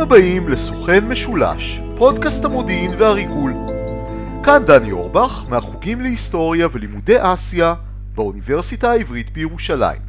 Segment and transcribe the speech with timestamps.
[0.00, 3.54] הבאים לסוכן משולש, פודקאסט המודיעין והריגול.
[4.44, 7.74] כאן דני אורבך, מהחוגים להיסטוריה ולימודי אסיה
[8.14, 10.00] באוניברסיטה העברית בירושלים.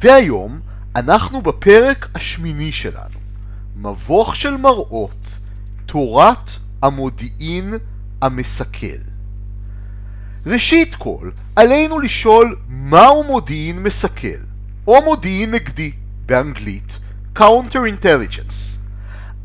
[0.00, 0.60] והיום
[0.96, 3.18] אנחנו בפרק השמיני שלנו,
[3.76, 5.38] מבוך של מראות,
[5.86, 6.50] תורת
[6.82, 7.74] המודיעין
[8.22, 9.00] המסכל.
[10.46, 14.42] ראשית כל, עלינו לשאול מהו מודיעין מסכל,
[14.86, 15.92] או מודיעין נגדי,
[16.26, 16.98] באנגלית
[17.38, 18.85] Counter-Intelligence.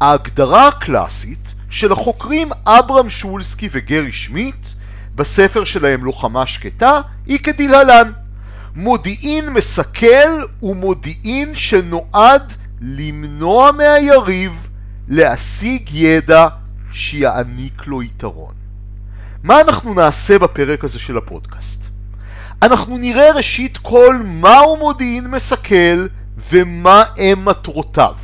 [0.01, 4.67] ההגדרה הקלאסית של החוקרים אברהם שולסקי וגרי שמיט
[5.15, 8.11] בספר שלהם לוחמה שקטה היא כדלהלן
[8.75, 14.69] מודיעין מסכל הוא מודיעין שנועד למנוע מהיריב
[15.07, 16.47] להשיג ידע
[16.91, 18.53] שיעניק לו יתרון.
[19.43, 21.85] מה אנחנו נעשה בפרק הזה של הפודקאסט?
[22.61, 26.07] אנחנו נראה ראשית כל מהו מודיעין מסכל
[26.51, 28.15] ומה הם מטרותיו.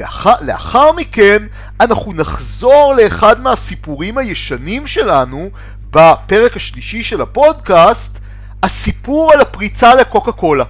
[0.00, 1.46] ולאחר מכן
[1.80, 5.50] אנחנו נחזור לאחד מהסיפורים הישנים שלנו
[5.90, 8.18] בפרק השלישי של הפודקאסט,
[8.62, 10.64] הסיפור על הפריצה לקוקה קולה.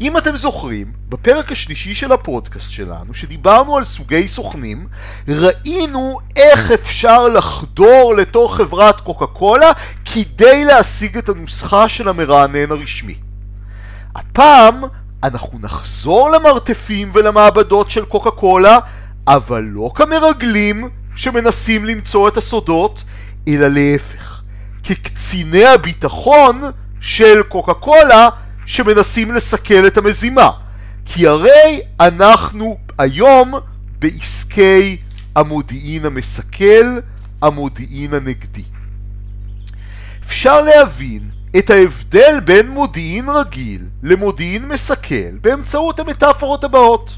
[0.00, 4.86] אם אתם זוכרים, בפרק השלישי של הפודקאסט שלנו, שדיברנו על סוגי סוכנים,
[5.28, 9.72] ראינו איך אפשר לחדור לתוך חברת קוקה קולה
[10.04, 13.14] כדי להשיג את הנוסחה של המרענן הרשמי.
[14.14, 14.82] הפעם
[15.22, 18.78] אנחנו נחזור למרתפים ולמעבדות של קוקה קולה,
[19.26, 23.04] אבל לא כמרגלים שמנסים למצוא את הסודות,
[23.48, 24.42] אלא להפך,
[24.82, 26.62] כקציני הביטחון
[27.00, 28.28] של קוקה קולה
[28.66, 30.50] שמנסים לסכל את המזימה.
[31.04, 33.54] כי הרי אנחנו היום
[33.98, 34.96] בעסקי
[35.36, 36.98] המודיעין המסכל,
[37.42, 38.62] המודיעין הנגדי.
[40.24, 47.16] אפשר להבין את ההבדל בין מודיעין רגיל למודיעין מסכל באמצעות המטאפורות הבאות.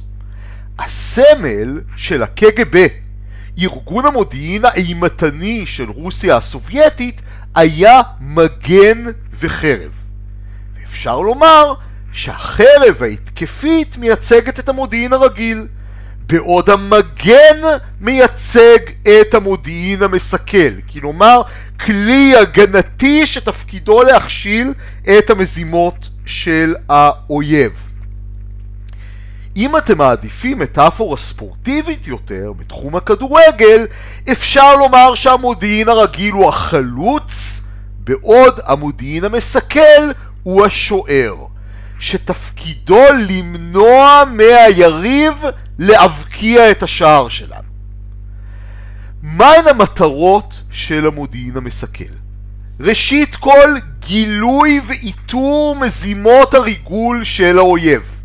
[0.78, 2.86] הסמל של הקג"ב,
[3.58, 7.22] ארגון המודיעין האימתני של רוסיה הסובייטית,
[7.54, 9.04] היה מגן
[9.40, 9.92] וחרב.
[10.80, 11.74] ואפשר לומר
[12.12, 15.66] שהחרב ההתקפית מייצגת את המודיעין הרגיל,
[16.26, 17.60] בעוד המגן
[18.00, 21.42] מייצג את המודיעין המסכל, כלומר
[21.80, 24.72] כלי הגנתי שתפקידו להכשיל
[25.18, 27.90] את המזימות של האויב.
[29.56, 33.86] אם אתם מעדיפים מטאפורה ספורטיבית יותר בתחום הכדורגל,
[34.32, 37.60] אפשר לומר שהמודיעין הרגיל הוא החלוץ,
[37.98, 40.10] בעוד המודיעין המסכל
[40.42, 41.34] הוא השוער,
[42.00, 45.34] שתפקידו למנוע מהיריב
[45.78, 47.73] להבקיע את השער שלנו.
[49.24, 52.14] מהן המטרות של המודיעין המסכל?
[52.80, 53.74] ראשית כל,
[54.06, 58.22] גילוי ואיתור מזימות הריגול של האויב.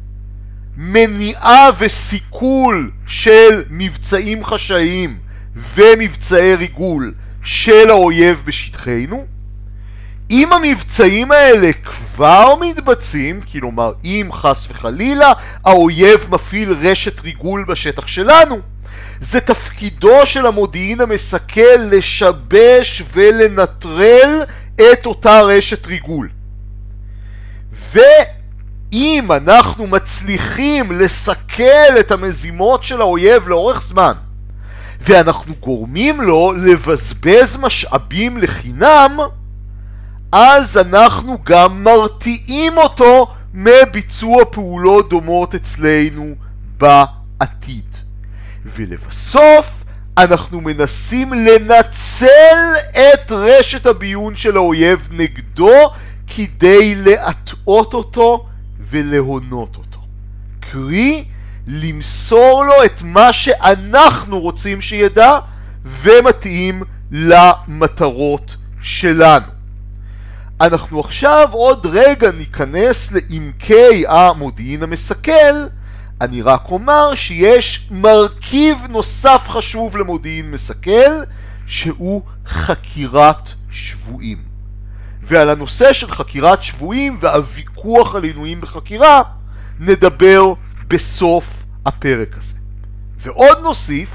[0.78, 5.18] מניעה וסיכול של מבצעים חשאיים
[5.56, 9.26] ומבצעי ריגול של האויב בשטחנו.
[10.32, 15.34] אם המבצעים האלה כבר מתבצעים, כלומר אם חס וחלילה
[15.66, 18.60] האויב מפעיל רשת ריגול בשטח שלנו,
[19.22, 24.44] זה תפקידו של המודיעין המסכל לשבש ולנטרל
[24.76, 26.30] את אותה רשת ריגול.
[27.72, 34.14] ואם אנחנו מצליחים לסכל את המזימות של האויב לאורך זמן,
[35.02, 39.18] ואנחנו גורמים לו לבזבז משאבים לחינם,
[40.32, 46.36] אז אנחנו גם מרתיעים אותו מביצוע פעולות דומות אצלנו
[46.78, 47.89] בעתיד.
[48.66, 49.84] ולבסוף,
[50.18, 55.92] אנחנו מנסים לנצל את רשת הביון של האויב נגדו
[56.28, 58.46] כדי להטעות אותו
[58.80, 60.00] ולהונות אותו.
[60.60, 61.26] קרי,
[61.68, 65.40] למסור לו את מה שאנחנו רוצים שידע
[65.86, 66.82] ומתאים
[67.12, 69.46] למטרות שלנו.
[70.62, 75.68] אנחנו עכשיו עוד רגע ניכנס לעמקי המודיעין המסכל
[76.22, 81.24] אני רק אומר שיש מרכיב נוסף חשוב למודיעין מסכל,
[81.68, 84.38] שהוא חקירת שבויים.
[85.24, 89.22] ועל הנושא של חקירת שבויים והוויכוח על עינויים בחקירה,
[89.80, 90.54] נדבר
[90.88, 92.58] בסוף הפרק הזה.
[93.18, 94.10] ועוד נוסיף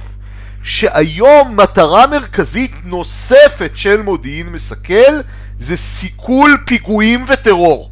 [0.63, 5.21] שהיום מטרה מרכזית נוספת של מודיעין מסכל
[5.61, 7.91] זה סיכול פיגועים וטרור.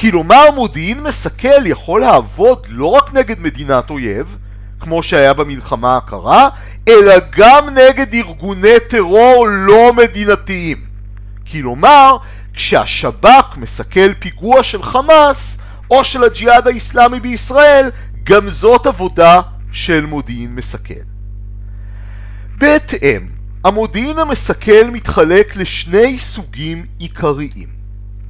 [0.00, 4.36] כלומר מודיעין מסכל יכול לעבוד לא רק נגד מדינת אויב,
[4.80, 6.48] כמו שהיה במלחמה הקרה,
[6.88, 10.76] אלא גם נגד ארגוני טרור לא מדינתיים.
[11.52, 12.16] כלומר,
[12.54, 15.58] כשהשב"כ מסכל פיגוע של חמאס
[15.90, 17.90] או של הג'יהאד האיסלאמי בישראל,
[18.24, 19.40] גם זאת עבודה
[19.72, 20.94] של מודיעין מסכל.
[22.58, 23.28] בהתאם,
[23.64, 27.68] המודיעין המסכל מתחלק לשני סוגים עיקריים,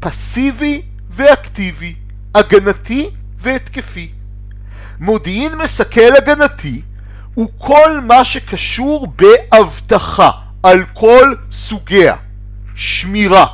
[0.01, 1.95] פסיבי ואקטיבי,
[2.35, 4.11] הגנתי והתקפי.
[5.01, 6.83] מודיעין מסכל הגנתי
[7.35, 10.31] הוא כל מה שקשור באבטחה
[10.63, 12.17] על כל סוגיה,
[12.75, 13.47] שמירה,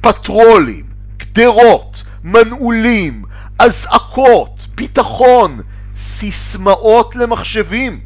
[0.00, 0.84] פטרולים,
[1.16, 3.24] גדרות, מנעולים,
[3.58, 5.60] אזעקות, ביטחון,
[5.98, 8.00] סיסמאות למחשבים.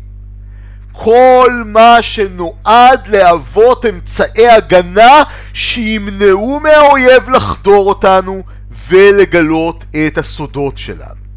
[0.92, 8.42] כל מה שנועד להוות אמצעי הגנה שימנעו מהאויב לחדור אותנו
[8.88, 11.28] ולגלות את הסודות שלנו.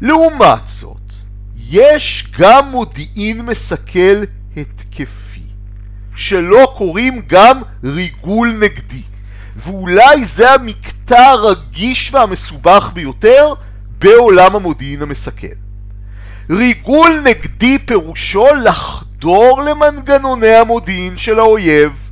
[0.00, 1.12] לעומת זאת,
[1.70, 4.24] יש גם מודיעין מסכל
[4.56, 5.40] התקפי,
[6.16, 9.02] שלא קוראים גם ריגול נגדי,
[9.56, 13.54] ואולי זה המקטע הרגיש והמסובך ביותר
[13.98, 15.46] בעולם המודיעין המסכל.
[16.50, 22.10] ריגול נגדי פירושו לחדור למנגנוני המודיעין של האויב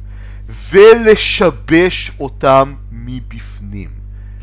[0.70, 3.51] ולשבש אותם מבפנים.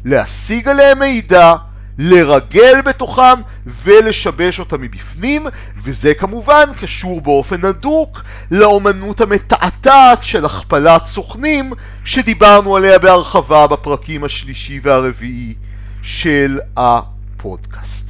[0.06, 1.56] להשיג עליהם מידע,
[1.98, 5.48] לרגל בתוכם ולשבש אותם מבפנים,
[5.78, 11.74] וזה כמובן קשור באופן הדוק לאומנות המתעתעת של הכפלת סוכנים
[12.06, 15.54] שדיברנו עליה בהרחבה בפרקים השלישי והרביעי
[16.02, 18.10] של הפודקאסט.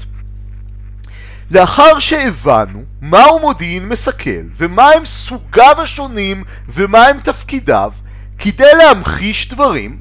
[1.52, 7.94] לאחר שהבנו מהו מודיעין מסכל ומהם סוגיו השונים ומהם תפקידיו,
[8.40, 10.00] כדי להמחיש דברים,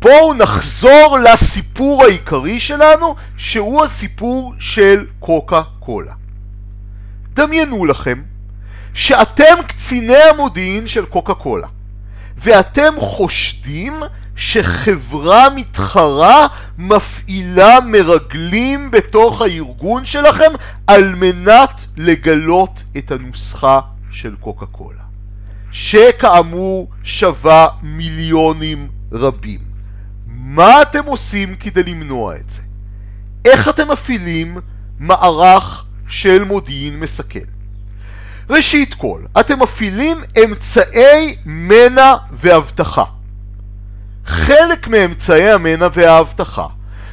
[0.00, 6.12] בואו נחזור לסיפור העיקרי שלנו, שהוא הסיפור של קוקה קולה.
[7.32, 8.22] דמיינו לכם
[8.94, 11.66] שאתם קציני המודיעין של קוקה קולה,
[12.36, 14.02] ואתם חושדים
[14.36, 16.46] שחברה מתחרה
[16.78, 20.50] מפעילה מרגלים בתוך הארגון שלכם
[20.86, 23.80] על מנת לגלות את הנוסחה
[24.10, 25.02] של קוקה קולה,
[25.70, 29.69] שכאמור שווה מיליונים רבים.
[30.54, 32.62] מה אתם עושים כדי למנוע את זה?
[33.44, 34.58] איך אתם מפעילים
[34.98, 37.38] מערך של מודיעין מסכל?
[38.50, 43.04] ראשית כל, אתם מפעילים אמצעי מנע ואבטחה.
[44.26, 46.66] חלק מאמצעי המנע והאבטחה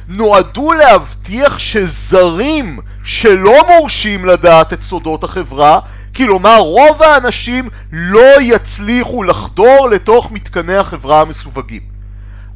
[0.08, 5.80] נועדו להבטיח שזרים שלא מורשים לדעת את סודות החברה,
[6.16, 11.97] כלומר רוב האנשים לא יצליחו לחדור לתוך מתקני החברה המסווגים.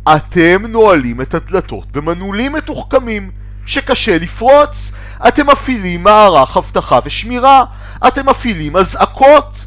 [0.08, 3.30] אתם נועלים את הדלתות במנעולים מתוחכמים
[3.66, 4.92] שקשה לפרוץ.
[5.28, 7.64] אתם מפעילים מערך אבטחה ושמירה.
[8.06, 9.64] אתם מפעילים אזעקות.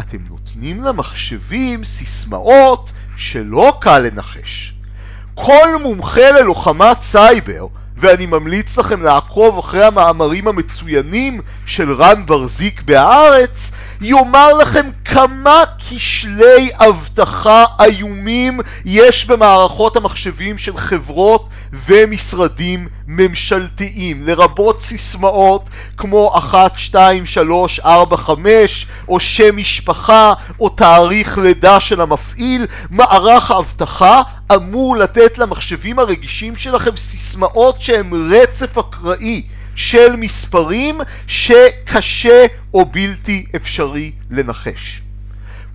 [0.00, 4.74] אתם נותנים למחשבים סיסמאות שלא קל לנחש.
[5.34, 7.66] כל מומחה ללוחמת סייבר,
[7.96, 13.72] ואני ממליץ לכם לעקוב אחרי המאמרים המצוינים של רן ברזיק בהארץ,
[14.06, 25.70] יאמר לכם כמה כשלי אבטחה איומים יש במערכות המחשבים של חברות ומשרדים ממשלתיים, לרבות סיסמאות
[25.96, 32.66] כמו 1, 2, 3, 4, 5, או שם משפחה, או תאריך לידה של המפעיל.
[32.90, 34.22] מערך האבטחה
[34.54, 39.42] אמור לתת למחשבים הרגישים שלכם סיסמאות שהם רצף אקראי.
[39.74, 45.02] של מספרים שקשה או בלתי אפשרי לנחש.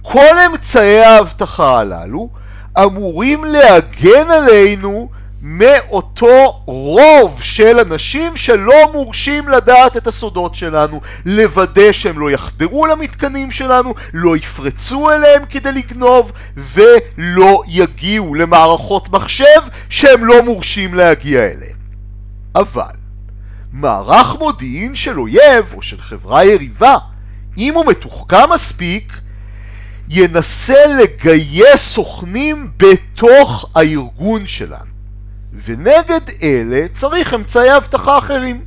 [0.01, 2.29] כל אמצעי האבטחה הללו
[2.77, 5.09] אמורים להגן עלינו
[5.41, 13.51] מאותו רוב של אנשים שלא מורשים לדעת את הסודות שלנו, לוודא שהם לא יחדרו למתקנים
[13.51, 21.79] שלנו, לא יפרצו אליהם כדי לגנוב ולא יגיעו למערכות מחשב שהם לא מורשים להגיע אליהם.
[22.55, 22.98] אבל
[23.71, 26.97] מערך מודיעין של אויב או של חברה יריבה,
[27.57, 29.13] אם הוא מתוחכם מספיק,
[30.09, 34.89] ינסה לגייס סוכנים בתוך הארגון שלנו.
[35.53, 38.63] ונגד אלה צריך אמצעי אבטחה אחרים.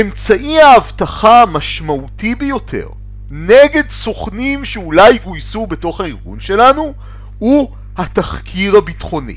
[0.00, 2.88] אמצעי האבטחה המשמעותי ביותר
[3.30, 6.94] נגד סוכנים שאולי גויסו בתוך הארגון שלנו
[7.38, 9.36] הוא התחקיר הביטחוני.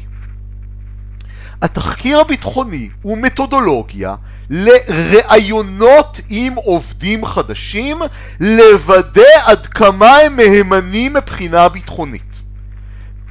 [1.63, 4.15] התחקיר הביטחוני הוא מתודולוגיה
[4.49, 8.01] לראיונות עם עובדים חדשים
[8.39, 12.41] לוודא עד כמה הם מהימנים מבחינה ביטחונית.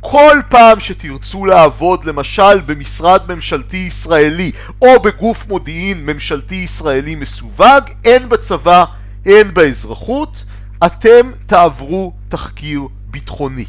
[0.01, 8.29] כל פעם שתרצו לעבוד למשל במשרד ממשלתי ישראלי או בגוף מודיעין ממשלתי ישראלי מסווג, הן
[8.29, 8.85] בצבא
[9.27, 10.45] הן באזרחות,
[10.87, 13.65] אתם תעברו תחקיר ביטחוני.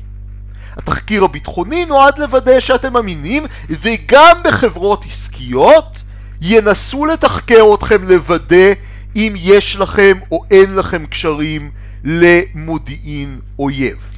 [0.77, 6.03] התחקיר הביטחוני נועד לוודא שאתם אמינים, וגם בחברות עסקיות
[6.41, 8.73] ינסו לתחקר אתכם לוודא
[9.15, 11.71] אם יש לכם או אין לכם קשרים
[12.03, 14.11] למודיעין אויב.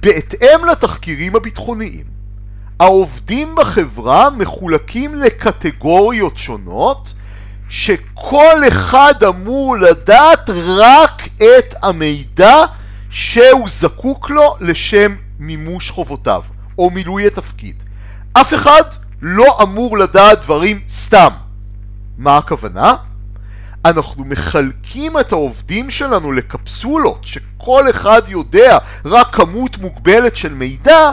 [0.00, 2.04] בהתאם לתחקירים הביטחוניים,
[2.80, 7.12] העובדים בחברה מחולקים לקטגוריות שונות
[7.68, 12.64] שכל אחד אמור לדעת רק את המידע
[13.10, 15.14] שהוא זקוק לו לשם
[15.46, 16.42] מימוש חובותיו
[16.78, 17.82] או מילוי התפקיד.
[18.32, 18.82] אף אחד
[19.22, 21.30] לא אמור לדעת דברים סתם.
[22.18, 22.94] מה הכוונה?
[23.84, 31.10] אנחנו מחלקים את העובדים שלנו לקפסולות שכל אחד יודע רק כמות מוגבלת של מידע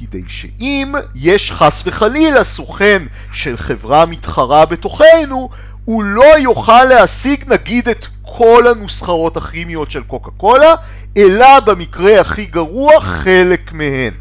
[0.00, 3.02] כדי שאם יש חס וחלילה סוכן
[3.32, 5.48] של חברה מתחרה בתוכנו
[5.84, 10.74] הוא לא יוכל להשיג נגיד את כל הנוסחאות הכימיות של קוקה קולה
[11.16, 14.12] אלא במקרה הכי גרוע חלק מהן.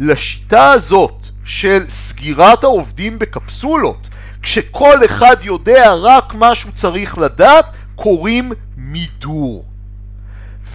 [0.00, 4.08] לשיטה הזאת של סגירת העובדים בקפסולות
[4.42, 9.64] כשכל אחד יודע רק מה שהוא צריך לדעת קוראים מידור.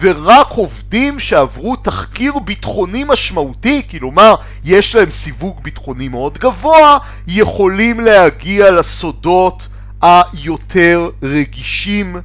[0.00, 4.34] ורק עובדים שעברו תחקיר ביטחוני משמעותי, כלומר
[4.64, 9.68] יש להם סיווג ביטחוני מאוד גבוה, יכולים להגיע לסודות
[10.02, 12.16] היותר רגישים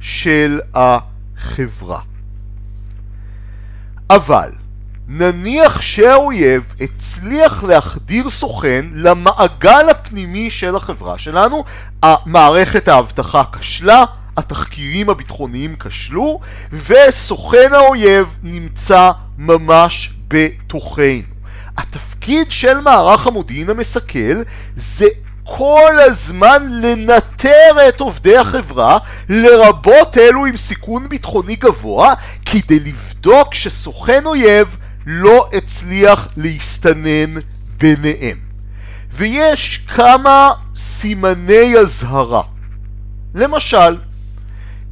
[0.00, 2.13] של החברה.
[4.10, 4.50] אבל
[5.08, 11.64] נניח שהאויב הצליח להחדיר סוכן למעגל הפנימי של החברה שלנו,
[12.02, 14.04] המערכת האבטחה כשלה,
[14.36, 16.40] התחקירים הביטחוניים כשלו,
[16.72, 21.34] וסוכן האויב נמצא ממש בתוכנו.
[21.76, 24.42] התפקיד של מערך המודיעין המסכל
[24.76, 25.06] זה
[25.44, 33.13] כל הזמן לנטר את עובדי החברה, לרבות אלו עם סיכון ביטחוני גבוה, כדי לבדוק
[33.52, 34.76] שסוכן אויב
[35.06, 37.34] לא הצליח להסתנן
[37.78, 38.38] ביניהם.
[39.12, 42.42] ויש כמה סימני אזהרה.
[43.34, 43.96] למשל,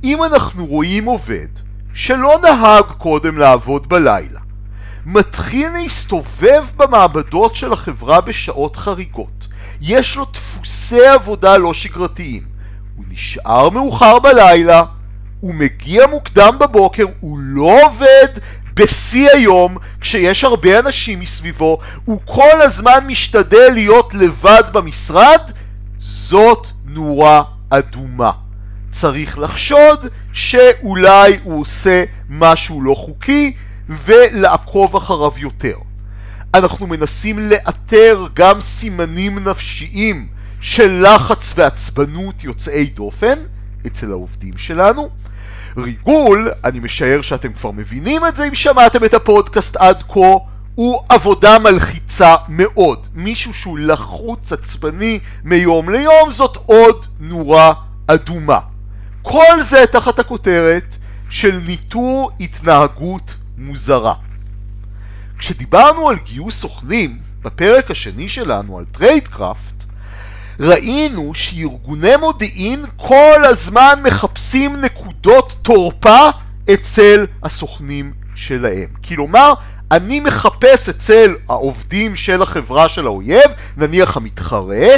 [0.05, 1.47] אם אנחנו רואים עובד
[1.95, 4.41] שלא נהג קודם לעבוד בלילה,
[5.07, 9.49] מתחיל להסתובב במעבדות של החברה בשעות חריגות,
[9.81, 12.43] יש לו דפוסי עבודה לא שגרתיים,
[12.97, 14.85] הוא נשאר מאוחר בלילה,
[15.43, 18.29] הוא מגיע מוקדם בבוקר, הוא לא עובד
[18.75, 25.41] בשיא היום, כשיש הרבה אנשים מסביבו, הוא כל הזמן משתדל להיות לבד במשרד,
[26.01, 28.31] זאת נורה אדומה.
[28.93, 33.53] צריך לחשוד שאולי הוא עושה משהו לא חוקי
[33.89, 35.77] ולעקוב אחריו יותר.
[36.55, 40.27] אנחנו מנסים לאתר גם סימנים נפשיים
[40.61, 43.39] של לחץ ועצבנות יוצאי דופן
[43.87, 45.22] אצל העובדים שלנו.
[45.77, 50.37] ריגול, אני משער שאתם כבר מבינים את זה אם שמעתם את הפודקאסט עד כה,
[50.75, 53.07] הוא עבודה מלחיצה מאוד.
[53.15, 57.73] מישהו שהוא לחוץ עצבני מיום ליום זאת עוד נורה
[58.07, 58.59] אדומה.
[59.23, 60.97] כל זה תחת הכותרת
[61.31, 64.15] של ניטור התנהגות מוזרה.
[65.39, 69.85] כשדיברנו על גיוס סוכנים בפרק השני שלנו על tradecraft
[70.61, 75.02] ראינו שארגוני מודיעין כל הזמן מחפשים נקודות
[75.63, 76.29] תורפה
[76.73, 78.89] אצל הסוכנים שלהם.
[79.09, 79.53] כלומר,
[79.91, 84.89] אני מחפש אצל העובדים של החברה של האויב, נניח המתחרה,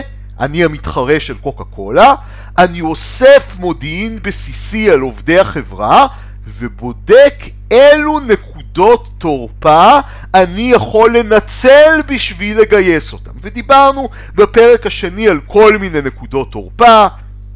[0.41, 2.15] אני המתחרה של קוקה קולה,
[2.59, 6.07] אני אוסף מודיעין בסיסי על עובדי החברה
[6.47, 7.35] ובודק
[7.71, 9.99] אילו נקודות תורפה
[10.35, 13.31] אני יכול לנצל בשביל לגייס אותם.
[13.43, 17.07] ודיברנו בפרק השני על כל מיני נקודות תורפה,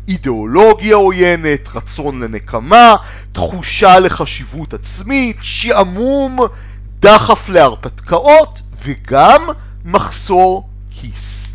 [0.09, 2.97] אידיאולוגיה עוינת, רצון לנקמה,
[3.33, 6.39] תחושה לחשיבות עצמית, שעמום,
[7.01, 9.43] דחף להרפתקאות וגם
[9.85, 11.53] מחסור כיס.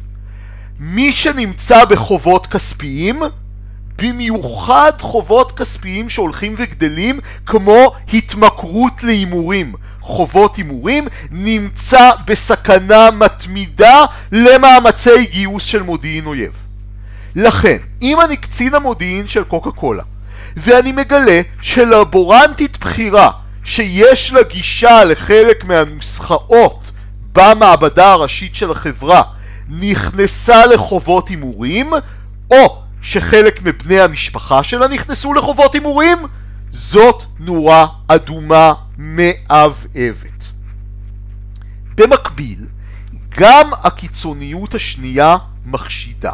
[0.79, 3.21] מי שנמצא בחובות כספיים
[3.97, 9.73] במיוחד חובות כספיים שהולכים וגדלים כמו התמכרות להימורים.
[10.01, 16.62] חובות הימורים נמצא בסכנה מתמידה למאמצי גיוס של מודיעין אויב.
[17.35, 20.03] לכן, אם אני קצין המודיעין של קוקה קולה
[20.57, 23.31] ואני מגלה שלבורנטית בכירה
[23.63, 26.91] שיש לה גישה לחלק מהנוסחאות
[27.31, 29.21] במעבדה הראשית של החברה
[29.69, 31.93] נכנסה לחובות הימורים
[32.51, 36.17] או שחלק מבני המשפחה שלה נכנסו לחובות הימורים,
[36.71, 40.45] זאת נורה אדומה מאבאבת.
[41.95, 42.65] במקביל,
[43.29, 46.31] גם הקיצוניות השנייה מחשידה.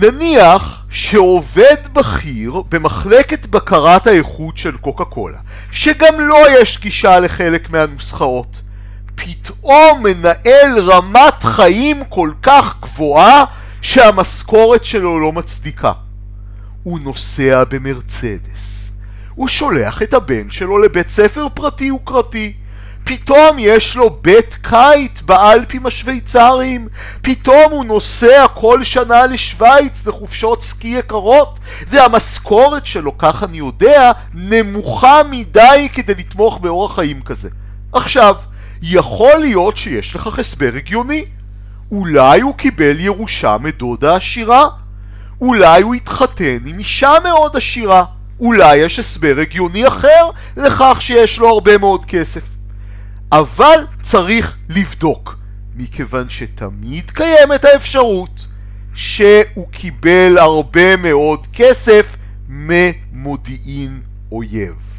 [0.00, 5.38] נניח שעובד בכיר במחלקת בקרת האיכות של קוקה קולה,
[5.72, 8.62] שגם לו לא יש גישה לחלק מהנוסחאות,
[9.14, 13.44] פתאום מנהל רמת חיים כל כך גבוהה
[13.82, 15.92] שהמשכורת שלו לא מצדיקה.
[16.82, 18.92] הוא נוסע במרצדס.
[19.34, 22.52] הוא שולח את הבן שלו לבית ספר פרטי וקרתי.
[23.04, 26.88] פתאום יש לו בית קיט באלפים השוויצריים,
[27.22, 31.58] פתאום הוא נוסע כל שנה לשוויץ לחופשות סקי יקרות,
[31.88, 37.48] והמשכורת שלו, כך אני יודע, נמוכה מדי כדי לתמוך באורח חיים כזה.
[37.92, 38.36] עכשיו,
[38.82, 41.24] יכול להיות שיש לכך הסבר הגיוני.
[41.92, 44.68] אולי הוא קיבל ירושה מדודה עשירה?
[45.40, 48.04] אולי הוא התחתן עם אישה מאוד עשירה?
[48.40, 52.53] אולי יש הסבר הגיוני אחר לכך שיש לו הרבה מאוד כסף.
[53.32, 55.36] אבל צריך לבדוק,
[55.76, 58.46] מכיוון שתמיד קיימת האפשרות
[58.94, 62.16] שהוא קיבל הרבה מאוד כסף
[62.48, 64.00] ממודיעין
[64.32, 64.94] אויב.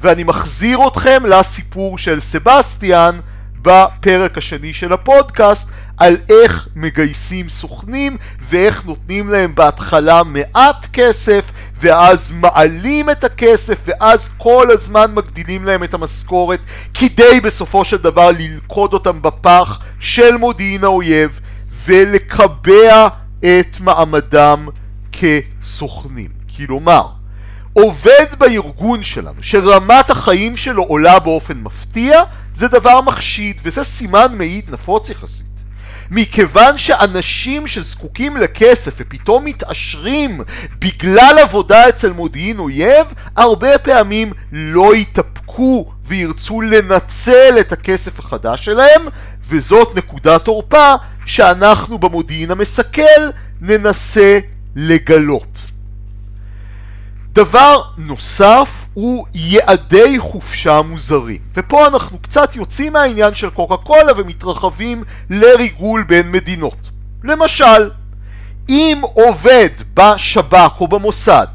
[0.00, 3.20] ואני מחזיר אתכם לסיפור של סבסטיאן
[3.62, 11.44] בפרק השני של הפודקאסט על איך מגייסים סוכנים ואיך נותנים להם בהתחלה מעט כסף
[11.80, 16.60] ואז מעלים את הכסף ואז כל הזמן מגדילים להם את המשכורת
[16.94, 21.40] כדי בסופו של דבר ללכוד אותם בפח של מודיעין האויב
[21.84, 23.08] ולקבע
[23.40, 24.68] את מעמדם
[25.12, 26.28] כסוכנים.
[26.56, 27.06] כלומר,
[27.72, 32.22] עובד בארגון שלנו שרמת החיים שלו עולה באופן מפתיע
[32.56, 35.49] זה דבר מחשיד וזה סימן מעיד נפוץ יחסית.
[36.10, 40.40] מכיוון שאנשים שזקוקים לכסף ופתאום מתעשרים
[40.78, 49.02] בגלל עבודה אצל מודיעין אויב, הרבה פעמים לא יתאפקו וירצו לנצל את הכסף החדש שלהם,
[49.48, 50.94] וזאת נקודת תורפה
[51.26, 53.20] שאנחנו במודיעין המסכל
[53.60, 54.38] ננסה
[54.76, 55.66] לגלות.
[57.32, 61.38] דבר נוסף הוא יעדי חופשה מוזרים.
[61.54, 66.90] ופה אנחנו קצת יוצאים מהעניין של קוקה קולה ומתרחבים לריגול בין מדינות.
[67.24, 67.90] למשל,
[68.68, 71.46] אם עובד בשב"כ או במוסד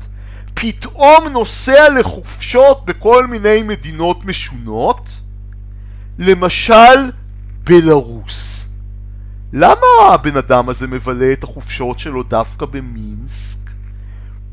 [0.54, 5.20] פתאום נוסע לחופשות בכל מיני מדינות משונות,
[6.20, 7.12] למשל
[7.64, 8.66] בלרוס.
[9.54, 13.65] למה הבן אדם הזה מבלה את החופשות שלו דווקא במינסק?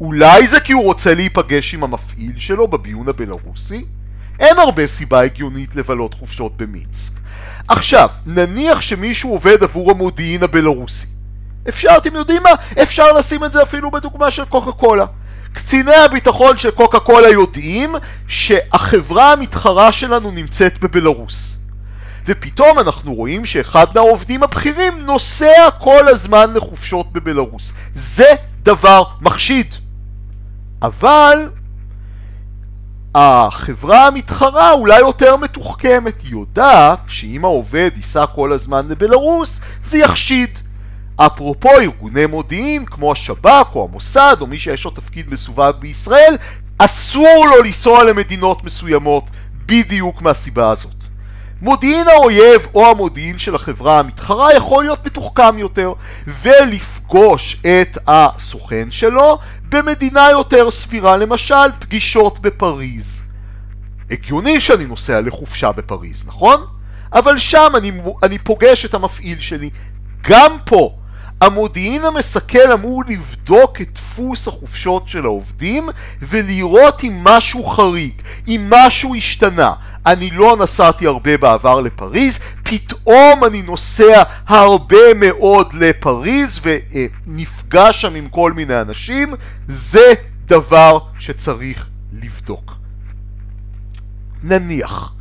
[0.02, 3.84] אולי זה כי הוא רוצה להיפגש עם המפעיל שלו בביון הבלארוסי?
[4.40, 7.12] אין הרבה סיבה הגיונית לבלות חופשות במינסק.
[7.68, 11.06] עכשיו, נניח שמישהו עובד עבור המודיעין הבלארוסי.
[11.68, 12.50] אפשר, אתם יודעים מה?
[12.82, 15.04] אפשר לשים את זה אפילו בדוגמה של קוקה קולה.
[15.52, 17.94] קציני הביטחון של קוקה קולה יודעים
[18.28, 21.56] שהחברה המתחרה שלנו נמצאת בבלארוס.
[22.26, 27.72] ופתאום אנחנו רואים שאחד מהעובדים הבכירים נוסע כל הזמן לחופשות בבלארוס.
[27.94, 28.26] זה
[28.62, 29.74] דבר מחשיד.
[30.82, 31.48] אבל
[33.14, 40.58] החברה המתחרה אולי יותר מתוחכמת, היא יודעת שאם העובד ייסע כל הזמן לבלארוס זה יחשיד.
[41.16, 46.36] אפרופו ארגוני מודיעין כמו השב"כ או המוסד או מי שיש לו תפקיד מסווג בישראל,
[46.78, 49.24] אסור לו לנסוע למדינות מסוימות
[49.66, 51.04] בדיוק מהסיבה הזאת.
[51.62, 55.92] מודיעין האויב או המודיעין של החברה המתחרה יכול להיות מתוחכם יותר
[56.42, 59.38] ולפגוש את הסוכן שלו
[59.72, 63.22] במדינה יותר סבירה, למשל פגישות בפריז.
[64.10, 66.64] הגיוני שאני נוסע לחופשה בפריז, נכון?
[67.12, 69.70] אבל שם אני, אני פוגש את המפעיל שלי.
[70.22, 70.96] גם פה,
[71.40, 75.88] המודיעין המסכל אמור לבדוק את דפוס החופשות של העובדים
[76.22, 78.12] ולראות אם משהו חריג,
[78.48, 79.72] אם משהו השתנה.
[80.06, 88.28] אני לא נסעתי הרבה בעבר לפריז, פתאום אני נוסע הרבה מאוד לפריז ונפגש שם עם
[88.28, 89.34] כל מיני אנשים,
[89.68, 90.12] זה
[90.46, 92.72] דבר שצריך לבדוק.
[94.42, 95.14] נניח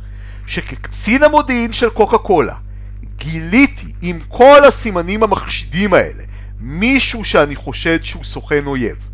[0.46, 2.54] שכקצין המודיעין של קוקה קולה
[3.16, 6.22] גיליתי עם כל הסימנים המחשידים האלה
[6.60, 9.08] מישהו שאני חושד שהוא סוכן אויב.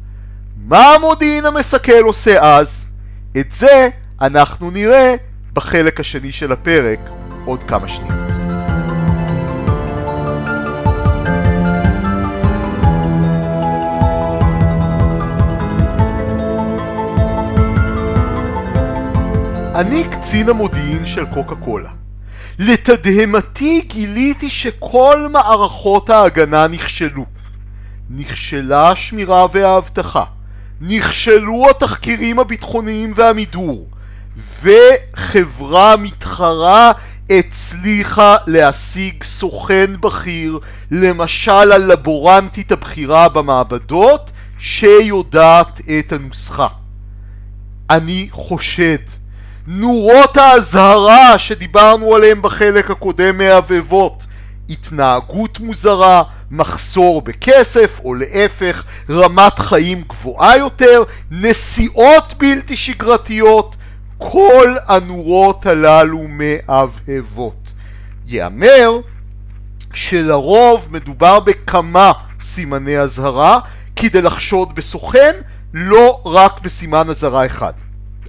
[0.57, 2.93] מה המודיעין המסכל עושה אז?
[3.37, 3.89] את זה
[4.21, 5.15] אנחנו נראה
[5.53, 6.99] בחלק השני של הפרק
[7.49, 8.33] עוד כמה שניות.
[19.75, 21.91] אני קצין המודיעין של קוקה קולה.
[22.59, 27.25] לתדהמתי גיליתי שכל מערכות ההגנה נכשלו.
[28.11, 30.25] נכשלה השמירה והאבטחה,
[30.81, 33.87] נכשלו התחקירים הביטחוניים והמידור,
[34.63, 36.93] וחברה מתחרה
[37.31, 40.59] הצליחה להשיג סוכן בכיר,
[40.91, 46.69] למשל הלבורנטית הבכירה במעבדות, שיודעת את הנוסחה.
[47.91, 48.99] אני חושד.
[49.67, 54.27] נורות האזהרה שדיברנו עליהן בחלק הקודם מהבהבות,
[54.71, 63.77] התנהגות מוזרה, מחסור בכסף, או להפך, רמת חיים גבוהה יותר, נסיעות בלתי שגרתיות,
[64.19, 67.73] כל הנורות הללו מהבהבות.
[68.27, 69.01] ייאמר
[69.95, 73.61] שלרוב מדובר בכמה סימני אזהרה
[73.97, 75.33] כדי לחשוד בסוכן,
[75.75, 77.73] לא רק בסימן אזהרה אחד.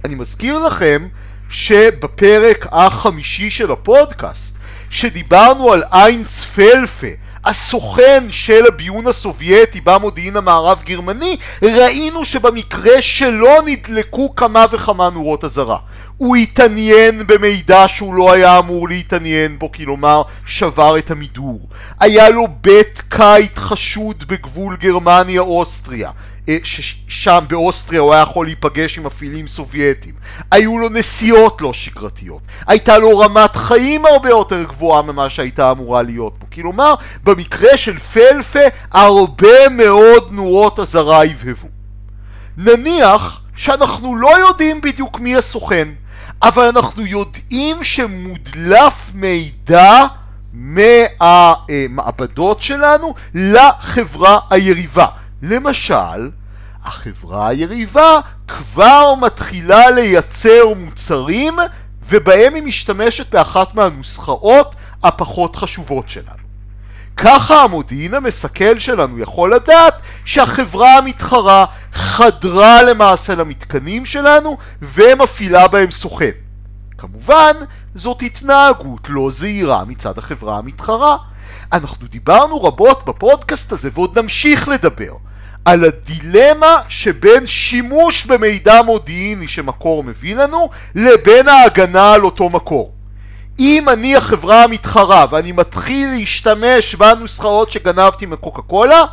[0.04, 1.08] אני מזכיר לכם
[1.50, 4.56] שבפרק החמישי של הפודקאסט,
[4.90, 7.06] שדיברנו על איינס פלפה,
[7.44, 15.78] הסוכן של הביון הסובייטי במודיעין המערב גרמני, ראינו שבמקרה שלו נדלקו כמה וכמה נורות אזהרה.
[16.16, 21.60] הוא התעניין במידע שהוא לא היה אמור להתעניין בו, כלומר שבר את המידור.
[22.00, 26.10] היה לו בית קיט חשוד בגבול גרמניה-אוסטריה.
[26.48, 30.14] אה, ששם באוסטריה הוא היה יכול להיפגש עם מפעילים סובייטים.
[30.50, 32.42] היו לו נסיעות לא שגרתיות.
[32.66, 36.46] הייתה לו רמת חיים הרבה יותר גבוהה ממה שהייתה אמורה להיות פה.
[36.54, 38.60] כלומר, במקרה של פלפה,
[38.92, 41.68] הרבה מאוד נורות אזהרה הבהבו.
[42.56, 45.88] נניח שאנחנו לא יודעים בדיוק מי הסוכן,
[46.42, 50.06] אבל אנחנו יודעים שמודלף מידע
[50.52, 55.06] מהמעבדות שלנו לחברה היריבה.
[55.42, 56.30] למשל,
[56.84, 61.54] החברה היריבה כבר מתחילה לייצר מוצרים
[62.02, 66.50] ובהם היא משתמשת באחת מהנוסחאות הפחות חשובות שלנו.
[67.16, 76.30] ככה המודיעין המסכל שלנו יכול לדעת שהחברה המתחרה חדרה למעשה למתקנים שלנו ומפעילה בהם סוכן.
[76.98, 77.52] כמובן,
[77.94, 81.16] זאת התנהגות לא זהירה מצד החברה המתחרה.
[81.72, 85.12] אנחנו דיברנו רבות בפודקאסט הזה ועוד נמשיך לדבר
[85.64, 92.94] על הדילמה שבין שימוש במידע מודיעיני שמקור מביא לנו לבין ההגנה על אותו מקור.
[93.58, 99.04] אם אני החברה המתחרה ואני מתחיל להשתמש בנוסחאות שגנבתי מקוקה קולה,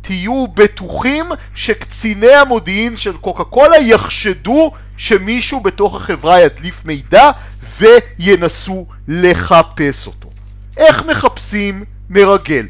[0.00, 1.24] תהיו בטוחים
[1.54, 7.30] שקציני המודיעין של קוקה קולה יחשדו שמישהו בתוך החברה ידליף מידע
[7.78, 10.28] וינסו לחפש אותו.
[10.76, 12.66] איך מחפשים מרגל?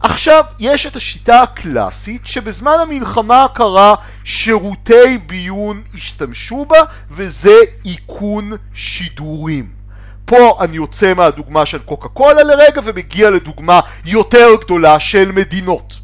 [0.00, 6.78] עכשיו, יש את השיטה הקלאסית שבזמן המלחמה הקרה שירותי ביון השתמשו בה
[7.10, 7.54] וזה
[7.86, 9.68] איכון שידורים.
[10.24, 15.94] פה אני יוצא מהדוגמה של קוקה קולה לרגע ומגיע לדוגמה יותר גדולה של מדינות.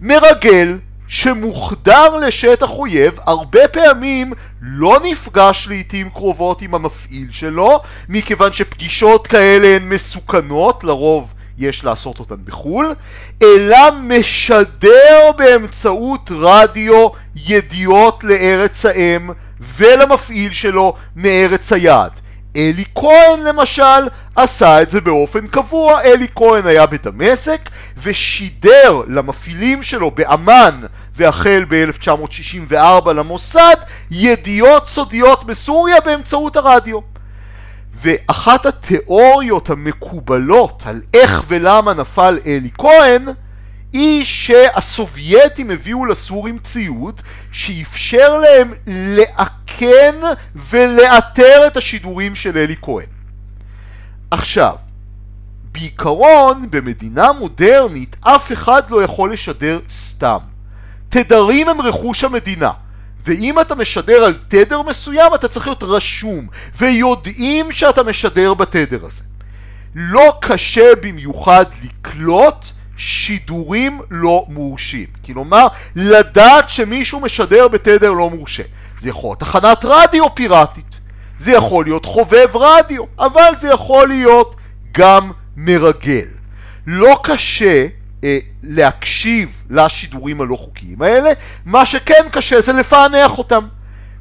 [0.00, 9.26] מרגל שמוחדר לשטח אויב הרבה פעמים לא נפגש לעיתים קרובות עם המפעיל שלו מכיוון שפגישות
[9.26, 12.94] כאלה הן מסוכנות לרוב יש לעשות אותן בחו"ל,
[13.42, 17.08] אלא משדר באמצעות רדיו
[17.46, 22.20] ידיעות לארץ האם ולמפעיל שלו מארץ היעד.
[22.56, 27.60] אלי כהן למשל עשה את זה באופן קבוע, אלי כהן היה בדמשק
[27.96, 30.80] ושידר למפעילים שלו באמ"ן
[31.14, 33.76] והחל ב-1964 למוסד
[34.10, 37.17] ידיעות סודיות בסוריה באמצעות הרדיו.
[38.02, 43.24] ואחת התיאוריות המקובלות על איך ולמה נפל אלי כהן
[43.92, 50.14] היא שהסובייטים הביאו לסורים ציוד שאפשר להם לאכן
[50.54, 53.06] ולאתר את השידורים של אלי כהן.
[54.30, 54.76] עכשיו,
[55.72, 60.38] בעיקרון במדינה מודרנית אף אחד לא יכול לשדר סתם.
[61.08, 62.70] תדרים הם רכוש המדינה.
[63.28, 69.22] ואם אתה משדר על תדר מסוים אתה צריך להיות רשום ויודעים שאתה משדר בתדר הזה.
[69.94, 75.06] לא קשה במיוחד לקלוט שידורים לא מורשים.
[75.26, 78.62] כלומר, לדעת שמישהו משדר בתדר לא מורשה.
[79.00, 81.00] זה יכול להיות תחנת רדיו פיראטית,
[81.38, 84.56] זה יכול להיות חובב רדיו, אבל זה יכול להיות
[84.92, 86.26] גם מרגל.
[86.86, 87.86] לא קשה
[88.62, 91.30] להקשיב לשידורים הלא חוקיים האלה,
[91.66, 93.66] מה שכן קשה זה לפענח אותם.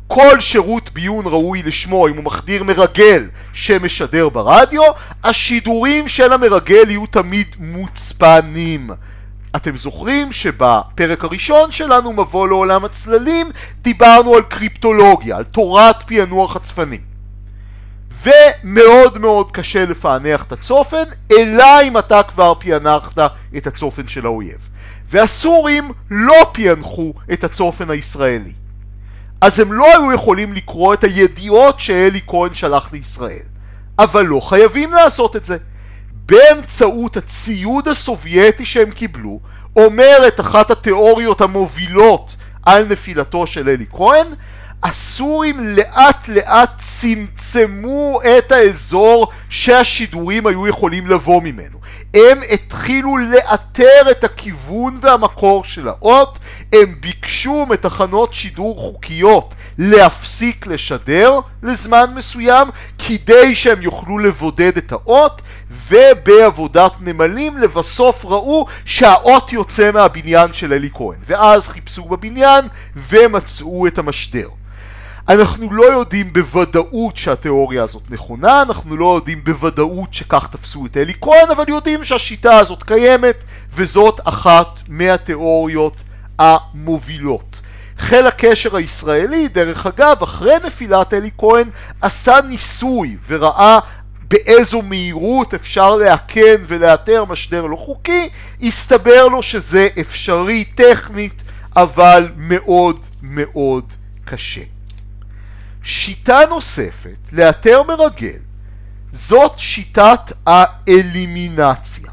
[0.08, 4.84] כל שירות ביון ראוי לשמו אם הוא מחדיר מרגל שמשדר ברדיו,
[5.24, 8.90] השידורים של המרגל יהיו תמיד מוצפנים.
[9.56, 13.48] אתם זוכרים שבפרק הראשון שלנו, מבוא לעולם הצללים,
[13.82, 17.07] דיברנו על קריפטולוגיה, על תורת פענוח הצפנים.
[18.12, 23.20] ומאוד מאוד קשה לפענח את הצופן, אלא אם אתה כבר פענחת
[23.58, 24.70] את הצופן של האויב.
[25.10, 28.54] והסורים לא פענחו את הצופן הישראלי.
[29.42, 33.46] אז הם לא היו יכולים לקרוא את הידיעות שאלי כהן שלח לישראל.
[34.00, 35.58] אבל לא חייבים לעשות את זה.
[36.26, 39.40] באמצעות הציוד הסובייטי שהם קיבלו,
[39.76, 44.28] אומרת אחת התיאוריות המובילות על נפילתו של אלי כהן,
[44.84, 51.78] הסורים לאט לאט צמצמו את האזור שהשידורים היו יכולים לבוא ממנו.
[52.14, 56.40] הם התחילו לאתר את הכיוון והמקור של האות,
[56.74, 62.68] הם ביקשו מתחנות שידור חוקיות להפסיק לשדר לזמן מסוים
[63.08, 65.42] כדי שהם יוכלו לבודד את האות
[65.88, 73.98] ובעבודת נמלים לבסוף ראו שהאות יוצא מהבניין של אלי כהן ואז חיפשו בבניין ומצאו את
[73.98, 74.48] המשדר.
[75.30, 81.14] אנחנו לא יודעים בוודאות שהתיאוריה הזאת נכונה, אנחנו לא יודעים בוודאות שכך תפסו את אלי
[81.22, 86.04] כהן, אבל יודעים שהשיטה הזאת קיימת וזאת אחת מהתיאוריות
[86.40, 87.62] המובילות.
[87.98, 91.70] חיל הקשר הישראלי, דרך אגב, אחרי נפילת אלי כהן,
[92.02, 93.80] עשה ניסוי וראה
[94.28, 98.30] באיזו מהירות אפשר לאכן ולאתר משדר לא חוקי,
[98.62, 101.44] הסתבר לו שזה אפשרי טכנית,
[101.76, 103.94] אבל מאוד מאוד
[104.26, 104.77] קשה.
[105.90, 108.40] שיטה נוספת לאתר מרגל
[109.12, 112.12] זאת שיטת האלימינציה.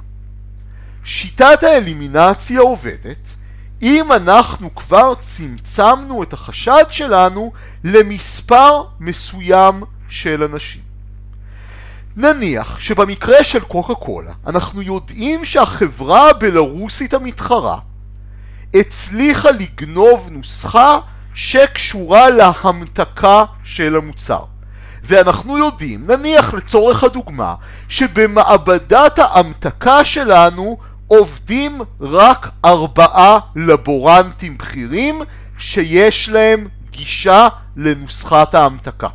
[1.04, 3.34] שיטת האלימינציה עובדת
[3.82, 7.52] אם אנחנו כבר צמצמנו את החשד שלנו
[7.84, 10.82] למספר מסוים של אנשים.
[12.16, 17.78] נניח שבמקרה של קוקה קולה אנחנו יודעים שהחברה הבלארוסית המתחרה
[18.74, 20.98] הצליחה לגנוב נוסחה
[21.35, 24.44] שקשורה להמתקה של המוצר.
[25.05, 27.55] ואנחנו יודעים, נניח לצורך הדוגמה,
[27.88, 35.20] שבמעבדת ההמתקה שלנו עובדים רק ארבעה לבורנטים בכירים
[35.59, 39.09] שיש להם גישה לנוסחת ההמתקה.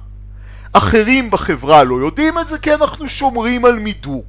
[0.73, 4.23] אחרים בחברה לא יודעים את זה כי אנחנו שומרים על מידור.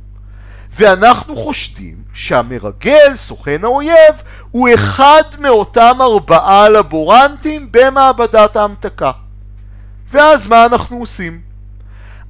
[0.73, 9.11] ואנחנו חושדים שהמרגל, סוכן האויב, הוא אחד מאותם ארבעה לבורנטים במעבדת ההמתקה.
[10.11, 11.41] ואז מה אנחנו עושים?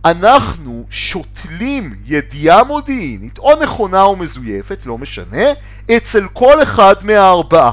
[0.05, 5.45] אנחנו שותלים ידיעה מודיעינית, או נכונה או מזויפת, לא משנה,
[5.97, 7.71] אצל כל אחד מהארבעה.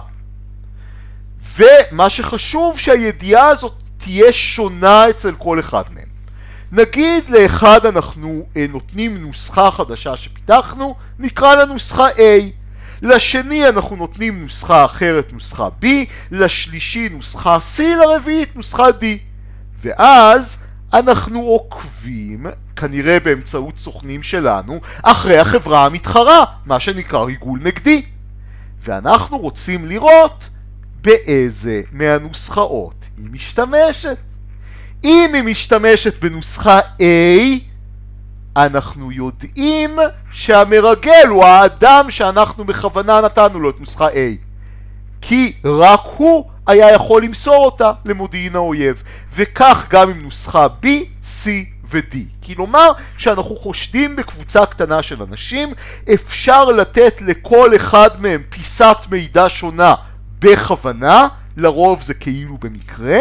[1.58, 6.07] ומה שחשוב שהידיעה הזאת תהיה שונה אצל כל אחד מהם.
[6.72, 12.22] נגיד לאחד אנחנו אה, נותנים נוסחה חדשה שפיתחנו, נקרא לה נוסחה A.
[13.02, 15.86] לשני אנחנו נותנים נוסחה אחרת, נוסחה B,
[16.32, 19.06] לשלישי נוסחה C, לרביעית נוסחה D.
[19.80, 20.58] ואז
[20.94, 28.06] אנחנו עוקבים, כנראה באמצעות סוכנים שלנו, אחרי החברה המתחרה, מה שנקרא ריגול נגדי.
[28.84, 30.50] ואנחנו רוצים לראות
[31.02, 34.18] באיזה מהנוסחאות היא משתמשת.
[35.04, 37.04] אם היא משתמשת בנוסחה A,
[38.58, 39.90] אנחנו יודעים
[40.32, 44.48] שהמרגל הוא האדם שאנחנו בכוונה נתנו לו את נוסחה A.
[45.22, 49.04] כי רק הוא היה יכול למסור אותה למודיעין האויב.
[49.36, 50.86] וכך גם עם נוסחה B,
[51.24, 51.48] C
[51.90, 52.18] ו-D.
[52.46, 55.70] כלומר, כשאנחנו חושדים בקבוצה קטנה של אנשים,
[56.14, 59.96] אפשר לתת לכל אחד מהם פיסת מידע שונה
[60.40, 63.20] בכוונה, לרוב זה כאילו במקרה,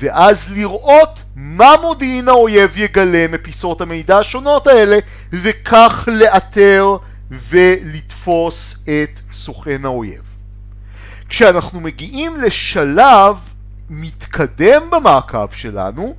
[0.00, 4.98] ואז לראות מה מודיעין האויב יגלה מפיסות המידע השונות האלה,
[5.32, 6.96] וכך לאתר
[7.30, 10.22] ולתפוס את סוכן האויב.
[11.28, 13.36] כשאנחנו מגיעים לשלב
[13.90, 16.14] מתקדם במעקב שלנו,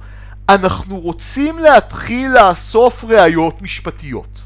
[0.50, 4.40] אנחנו רוצים להתחיל לאסוף ראיות משפטיות.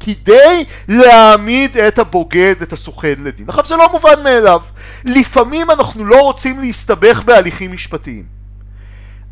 [0.00, 3.48] כדי להעמיד את הבוגד, את הסוכן לדין.
[3.48, 4.60] עכשיו זה לא מובן מאליו.
[5.04, 8.39] לפעמים אנחנו לא רוצים להסתבך בהליכים משפטיים.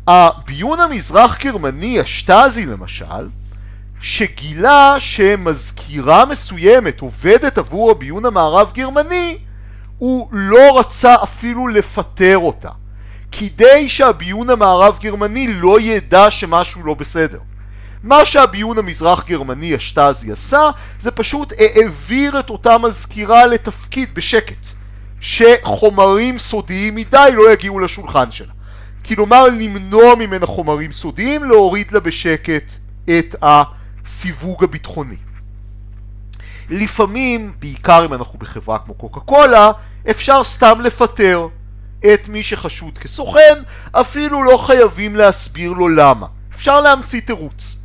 [0.07, 3.29] הביון המזרח גרמני, השטאזי למשל,
[4.01, 9.37] שגילה שמזכירה מסוימת עובדת עבור הביון המערב גרמני,
[9.97, 12.69] הוא לא רצה אפילו לפטר אותה,
[13.31, 17.39] כדי שהביון המערב גרמני לא ידע שמשהו לא בסדר.
[18.03, 24.67] מה שהביון המזרח גרמני השטאזי עשה, זה פשוט העביר את אותה מזכירה לתפקיד בשקט,
[25.19, 28.58] שחומרים סודיים מדי לא יגיעו לשולחן שלה.
[29.15, 32.73] כלומר למנוע ממנה חומרים סודיים, להוריד לה בשקט
[33.05, 35.15] את הסיווג הביטחוני.
[36.69, 39.71] לפעמים, בעיקר אם אנחנו בחברה כמו קוקה קולה,
[40.09, 41.47] אפשר סתם לפטר
[42.13, 43.53] את מי שחשוד כסוכן,
[43.91, 46.27] אפילו לא חייבים להסביר לו למה.
[46.55, 47.78] אפשר להמציא תירוץ.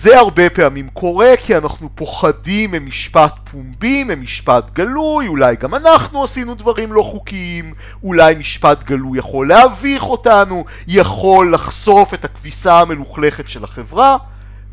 [0.00, 6.54] זה הרבה פעמים קורה כי אנחנו פוחדים ממשפט פומבי, ממשפט גלוי, אולי גם אנחנו עשינו
[6.54, 13.64] דברים לא חוקיים, אולי משפט גלוי יכול להביך אותנו, יכול לחשוף את הכביסה המלוכלכת של
[13.64, 14.16] החברה.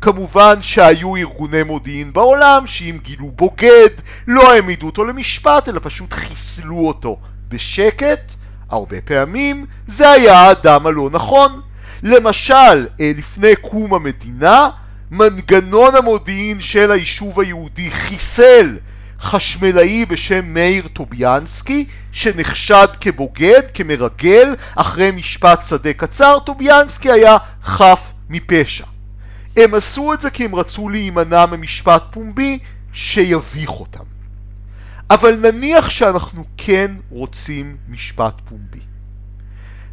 [0.00, 3.90] כמובן שהיו ארגוני מודיעין בעולם שאם גילו בוגד
[4.26, 8.34] לא העמידו אותו למשפט אלא פשוט חיסלו אותו בשקט,
[8.70, 11.60] הרבה פעמים זה היה האדם הלא נכון.
[12.02, 14.70] למשל, אה, לפני קום המדינה
[15.10, 18.76] מנגנון המודיעין של היישוב היהודי חיסל
[19.20, 28.84] חשמלאי בשם מאיר טוביאנסקי שנחשד כבוגד, כמרגל, אחרי משפט שדה קצר, טוביאנסקי היה חף מפשע.
[29.56, 32.58] הם עשו את זה כי הם רצו להימנע ממשפט פומבי
[32.92, 34.04] שיביך אותם.
[35.10, 38.80] אבל נניח שאנחנו כן רוצים משפט פומבי.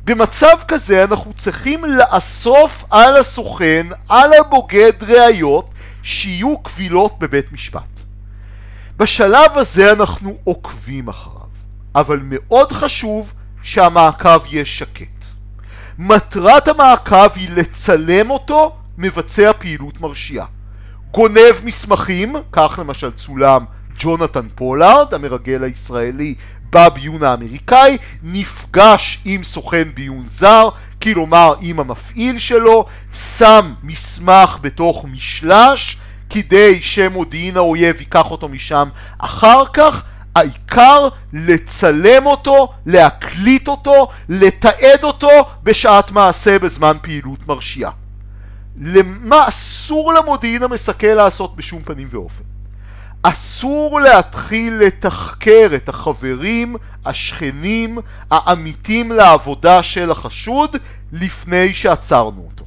[0.04, 5.70] במצב כזה אנחנו צריכים לאסוף על הסוכן, על הבוגד ראיות
[6.04, 8.00] שיהיו קבילות בבית משפט.
[8.98, 11.48] בשלב הזה אנחנו עוקבים אחריו,
[11.96, 15.26] אבל מאוד חשוב שהמעקב יהיה שקט.
[15.98, 20.46] מטרת המעקב היא לצלם אותו מבצע פעילות מרשיעה.
[21.12, 23.66] גונב מסמכים, כך למשל צולם
[24.00, 26.36] ג'ונתן פולארד, המרגל הישראלי
[26.74, 30.70] בביון האמריקאי, נפגש עם סוכן ביון זר,
[31.02, 35.98] כלומר עם המפעיל שלו, שם מסמך בתוך משלש,
[36.30, 40.04] כדי שמודיעין האויב ייקח אותו משם אחר כך,
[40.36, 45.30] העיקר לצלם אותו, להקליט אותו, לתעד אותו
[45.64, 47.92] בשעת מעשה בזמן פעילות מרשיעה.
[48.82, 52.53] למה אסור למודיעין המסכל לעשות בשום פנים ואופן?
[53.24, 57.98] אסור להתחיל לתחקר את החברים, השכנים,
[58.32, 60.76] העמיתים לעבודה של החשוד
[61.12, 62.66] לפני שעצרנו אותו.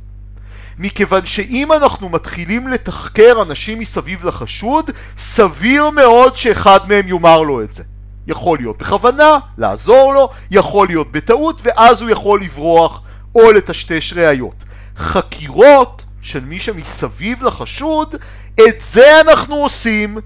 [0.79, 7.73] מכיוון שאם אנחנו מתחילים לתחקר אנשים מסביב לחשוד, סביר מאוד שאחד מהם יאמר לו את
[7.73, 7.83] זה.
[8.27, 13.03] יכול להיות בכוונה, לעזור לו, יכול להיות בטעות, ואז הוא יכול לברוח
[13.35, 14.65] או לטשטש ראיות.
[14.97, 18.15] חקירות של מי שמסביב לחשוד,
[18.55, 20.19] את זה אנחנו עושים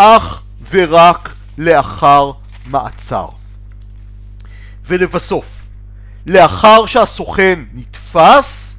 [0.00, 2.30] אך ורק לאחר
[2.66, 3.28] מעצר.
[4.86, 5.66] ולבסוף,
[6.26, 8.76] לאחר שהסוכן נתפס,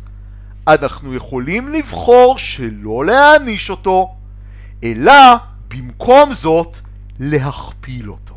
[0.68, 4.16] אנחנו יכולים לבחור שלא להעניש אותו,
[4.84, 5.14] אלא
[5.68, 6.78] במקום זאת
[7.20, 8.36] להכפיל אותו.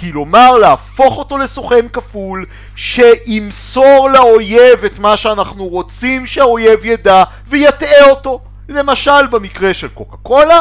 [0.00, 8.40] כלומר להפוך אותו לסוכן כפול שימסור לאויב את מה שאנחנו רוצים שהאויב ידע ויטעה אותו.
[8.68, 10.60] למשל במקרה של קוקה קולה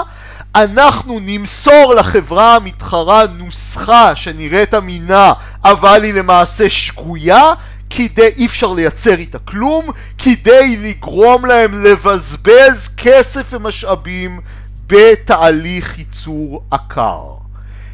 [0.56, 7.54] אנחנו נמסור לחברה המתחרה נוסחה שנראית אמינה אבל היא למעשה שגויה
[7.90, 9.86] כדי, אי אפשר לייצר איתה כלום,
[10.18, 14.40] כדי לגרום להם לבזבז כסף ומשאבים
[14.88, 17.24] בתהליך ייצור עקר.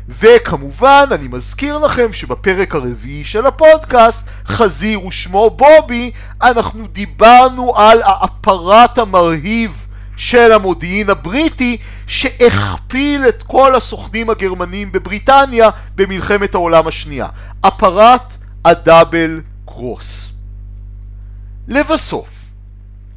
[0.10, 8.98] וכמובן, אני מזכיר לכם שבפרק הרביעי של הפודקאסט, חזיר ושמו בובי, אנחנו דיברנו על האפרט
[8.98, 9.86] המרהיב
[10.20, 11.78] של המודיעין הבריטי
[12.08, 17.28] שהכפיל את כל הסוכנים הגרמנים בבריטניה במלחמת העולם השנייה.
[17.62, 18.34] אפרט
[18.66, 20.32] הדאבל קרוס.
[21.68, 22.30] לבסוף,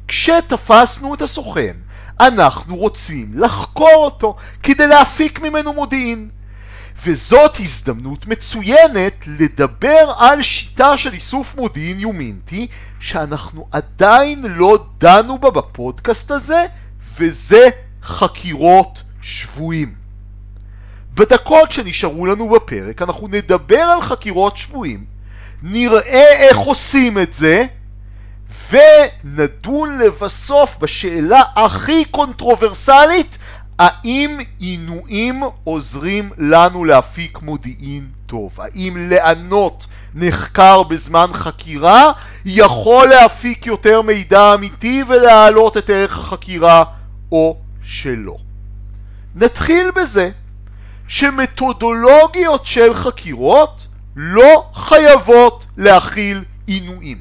[0.07, 1.73] כשתפסנו את הסוכן,
[2.19, 6.29] אנחנו רוצים לחקור אותו כדי להפיק ממנו מודיעין.
[7.05, 12.67] וזאת הזדמנות מצוינת לדבר על שיטה של איסוף מודיעין יומינטי
[12.99, 16.65] שאנחנו עדיין לא דנו בה בפודקאסט הזה
[17.17, 17.69] וזה
[18.03, 19.93] חקירות שבויים.
[21.13, 25.05] בדקות שנשארו לנו בפרק אנחנו נדבר על חקירות שבויים,
[25.63, 27.65] נראה איך עושים את זה
[28.69, 33.37] ונדון לבסוף בשאלה הכי קונטרוברסלית
[33.79, 38.59] האם עינויים עוזרים לנו להפיק מודיעין טוב?
[38.61, 42.11] האם לענות נחקר בזמן חקירה
[42.45, 46.83] יכול להפיק יותר מידע אמיתי ולהעלות את ערך החקירה
[47.33, 48.37] או שלא?
[49.35, 50.29] נתחיל בזה
[51.07, 57.17] שמתודולוגיות של חקירות לא חייבות להכיל עינויים.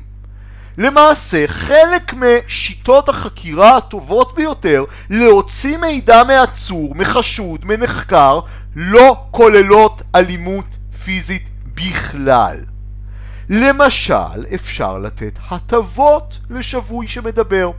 [0.79, 8.41] למעשה חלק משיטות החקירה הטובות ביותר להוציא מידע מעצור, מחשוד, מנחקר,
[8.77, 12.57] לא כוללות אלימות פיזית בכלל.
[13.49, 17.71] למשל, אפשר לתת הטבות לשבוי שמדבר.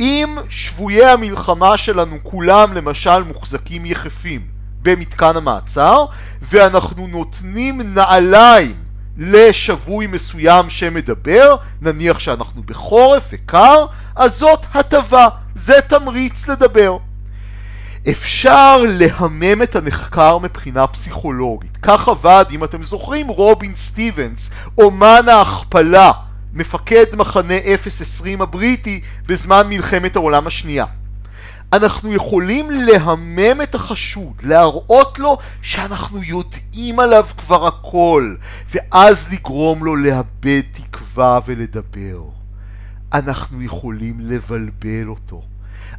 [0.00, 4.40] אם שבויי המלחמה שלנו כולם למשל מוחזקים יחפים
[4.82, 6.04] במתקן המעצר
[6.42, 8.74] ואנחנו נותנים נעליים
[9.18, 13.86] לשבוי מסוים שמדבר, נניח שאנחנו בחורף וקר,
[14.16, 16.96] אז זאת הטבה, זה תמריץ לדבר.
[18.10, 21.78] אפשר להמם את הנחקר מבחינה פסיכולוגית.
[21.82, 26.12] כך עבד, אם אתם זוכרים, רובין סטיבנס, אומן ההכפלה,
[26.54, 30.86] מפקד מחנה 020 הבריטי בזמן מלחמת העולם השנייה.
[31.72, 38.34] אנחנו יכולים להמם את החשוד, להראות לו שאנחנו יודעים עליו כבר הכל,
[38.70, 42.22] ואז לגרום לו לאבד תקווה ולדבר.
[43.12, 45.42] אנחנו יכולים לבלבל אותו.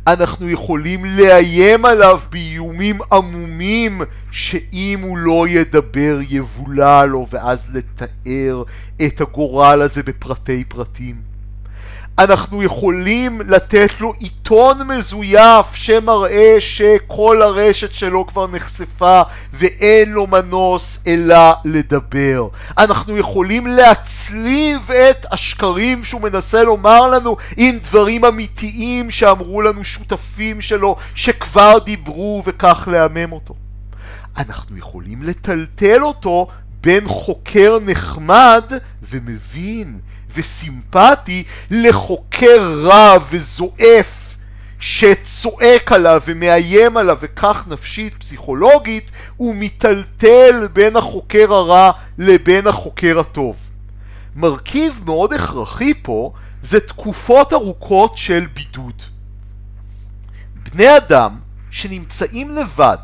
[0.07, 4.01] אנחנו יכולים לאיים עליו באיומים עמומים
[4.31, 8.63] שאם הוא לא ידבר יבולע לו ואז לתאר
[9.05, 11.32] את הגורל הזה בפרטי פרטים.
[12.19, 19.21] אנחנו יכולים לתת לו עיתון מזויף שמראה שכל הרשת שלו כבר נחשפה
[19.53, 22.47] ואין לו מנוס אלא לדבר.
[22.77, 30.61] אנחנו יכולים להצליב את השקרים שהוא מנסה לומר לנו עם דברים אמיתיים שאמרו לנו שותפים
[30.61, 33.53] שלו שכבר דיברו וכך לעמם אותו.
[34.37, 36.47] אנחנו יכולים לטלטל אותו
[36.81, 38.63] בין חוקר נחמד
[39.01, 39.99] ומבין
[40.35, 44.37] וסימפטי לחוקר רע וזועף
[44.79, 53.57] שצועק עליו ומאיים עליו וכך נפשית פסיכולוגית הוא מיטלטל בין החוקר הרע לבין החוקר הטוב.
[54.35, 59.03] מרכיב מאוד הכרחי פה זה תקופות ארוכות של בידוד.
[60.55, 61.35] בני אדם
[61.69, 62.97] שנמצאים לבד,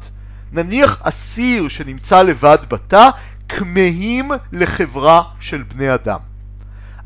[0.51, 3.09] נניח אסיר שנמצא לבד בתא,
[3.49, 6.28] כמהים לחברה של בני אדם.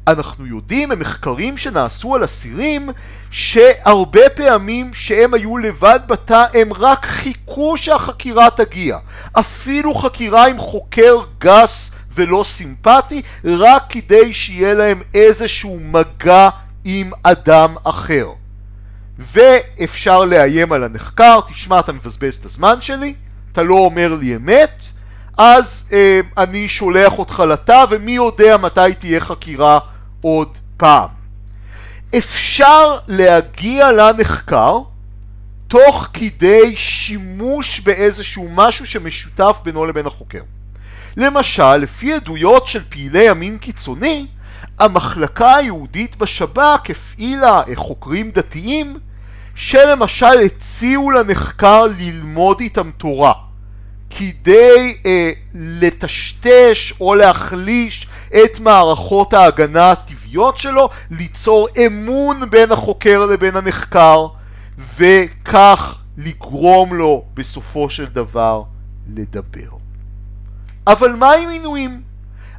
[0.08, 2.90] אנחנו יודעים ממחקרים שנעשו על אסירים
[3.32, 8.98] שהרבה פעמים שהם היו לבד בתא הם רק חיכו שהחקירה תגיע.
[9.34, 16.50] אפילו חקירה עם חוקר גס ולא סימפטי רק כדי שיהיה להם איזשהו מגע
[16.84, 18.28] עם אדם אחר.
[19.20, 23.14] ואפשר לאיים על הנחקר, תשמע אתה מבזבז את הזמן שלי,
[23.52, 24.84] אתה לא אומר לי אמת,
[25.38, 29.80] אז אה, אני שולח אותך לתא ומי יודע מתי תהיה חקירה
[30.24, 31.10] עוד פעם.
[32.18, 34.80] אפשר להגיע לנחקר
[35.68, 40.42] תוך כדי שימוש באיזשהו משהו שמשותף בינו לבין החוקר.
[41.18, 44.28] למשל, לפי עדויות של פעילי ימין קיצוני,
[44.80, 49.00] המחלקה היהודית בשב"כ הפעילה חוקרים דתיים
[49.56, 53.34] שלמשל הציעו לנחקר ללמוד איתם תורה
[54.10, 63.56] כדי אה, לטשטש או להחליש את מערכות ההגנה הטבעיות שלו, ליצור אמון בין החוקר לבין
[63.56, 64.28] הנחקר,
[64.98, 68.64] וכך לגרום לו בסופו של דבר
[69.14, 69.78] לדבר.
[70.88, 72.02] אבל מה עם עינויים?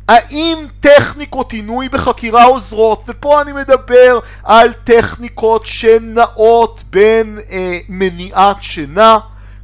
[0.09, 3.05] האם טכניקות עינוי בחקירה עוזרות?
[3.09, 9.19] ופה אני מדבר על טכניקות שנעות בין אה, מניעת שינה,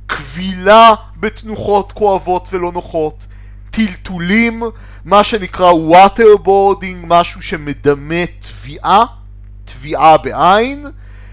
[0.09, 3.27] כבילה בתנוחות כואבות ולא נוחות,
[3.71, 4.63] טלטולים,
[5.05, 9.05] מה שנקרא waterboarding, משהו שמדמה תביעה,
[9.64, 10.86] תביעה בעין,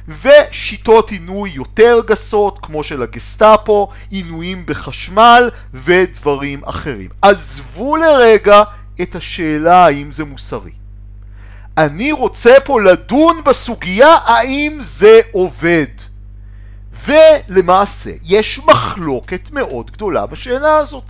[0.07, 7.09] ושיטות עינוי יותר גסות, כמו של הגסטאפו, עינויים בחשמל ודברים אחרים.
[7.21, 8.63] עזבו לרגע
[9.01, 10.71] את השאלה האם זה מוסרי.
[11.77, 15.85] אני רוצה פה לדון בסוגיה האם זה עובד.
[17.05, 21.03] ולמעשה יש מחלוקת מאוד גדולה בשאלה הזאת.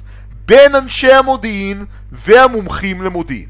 [0.45, 3.49] בין אנשי המודיעין והמומחים למודיעין.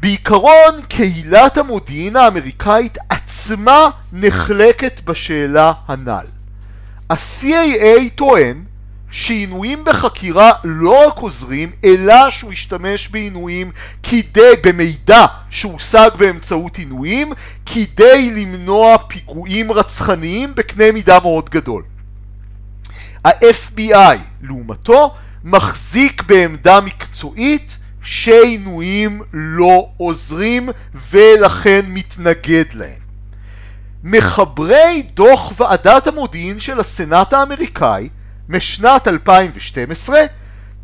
[0.00, 6.26] בעיקרון קהילת המודיעין האמריקאית עצמה נחלקת בשאלה הנ"ל.
[7.10, 8.64] ה-CAA טוען
[9.10, 13.70] שעינויים בחקירה לא רק עוזרים, אלא שהוא השתמש בעינויים
[14.02, 17.32] כדי, במידע שהושג באמצעות עינויים,
[17.66, 21.82] כדי למנוע פיגועים רצחניים בקנה מידה מאוד גדול.
[23.24, 25.14] ה-FBI, לעומתו,
[25.44, 30.68] מחזיק בעמדה מקצועית שעינויים לא עוזרים
[31.10, 33.04] ולכן מתנגד להם.
[34.04, 38.08] מחברי דוח ועדת המודיעין של הסנאט האמריקאי
[38.48, 40.20] משנת 2012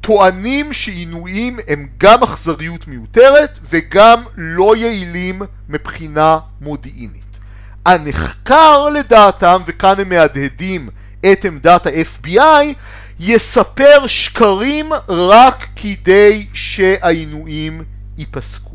[0.00, 7.38] טוענים שעינויים הם גם אכזריות מיותרת וגם לא יעילים מבחינה מודיעינית.
[7.86, 10.88] הנחקר לדעתם, וכאן הם מהדהדים
[11.32, 12.74] את עמדת ה-FBI,
[13.22, 17.84] יספר שקרים רק כדי שהעינויים
[18.18, 18.74] ייפסקו.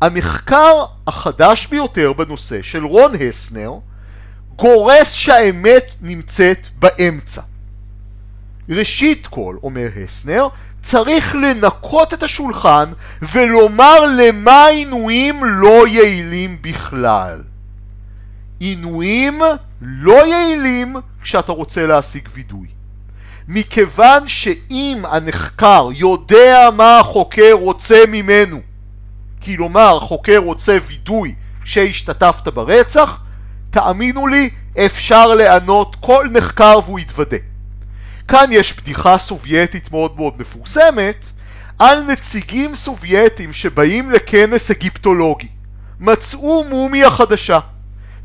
[0.00, 3.72] המחקר החדש ביותר בנושא של רון הסנר
[4.56, 7.42] גורס שהאמת נמצאת באמצע.
[8.68, 10.48] ראשית כל, אומר הסנר,
[10.82, 12.92] צריך לנקות את השולחן
[13.32, 17.42] ולומר למה עינויים לא יעילים בכלל.
[18.58, 19.40] עינויים
[19.80, 22.81] לא יעילים כשאתה רוצה להשיג וידוי.
[23.48, 28.60] מכיוון שאם הנחקר יודע מה החוקר רוצה ממנו,
[29.44, 31.34] כלומר החוקר רוצה וידוי
[31.64, 33.20] שהשתתפת ברצח,
[33.70, 34.50] תאמינו לי,
[34.86, 37.36] אפשר לענות כל נחקר והוא יתוודה.
[38.28, 41.26] כאן יש בדיחה סובייטית מאוד מאוד מפורסמת
[41.78, 45.48] על נציגים סובייטים שבאים לכנס אגיפטולוגי.
[46.00, 47.58] מצאו מומיה חדשה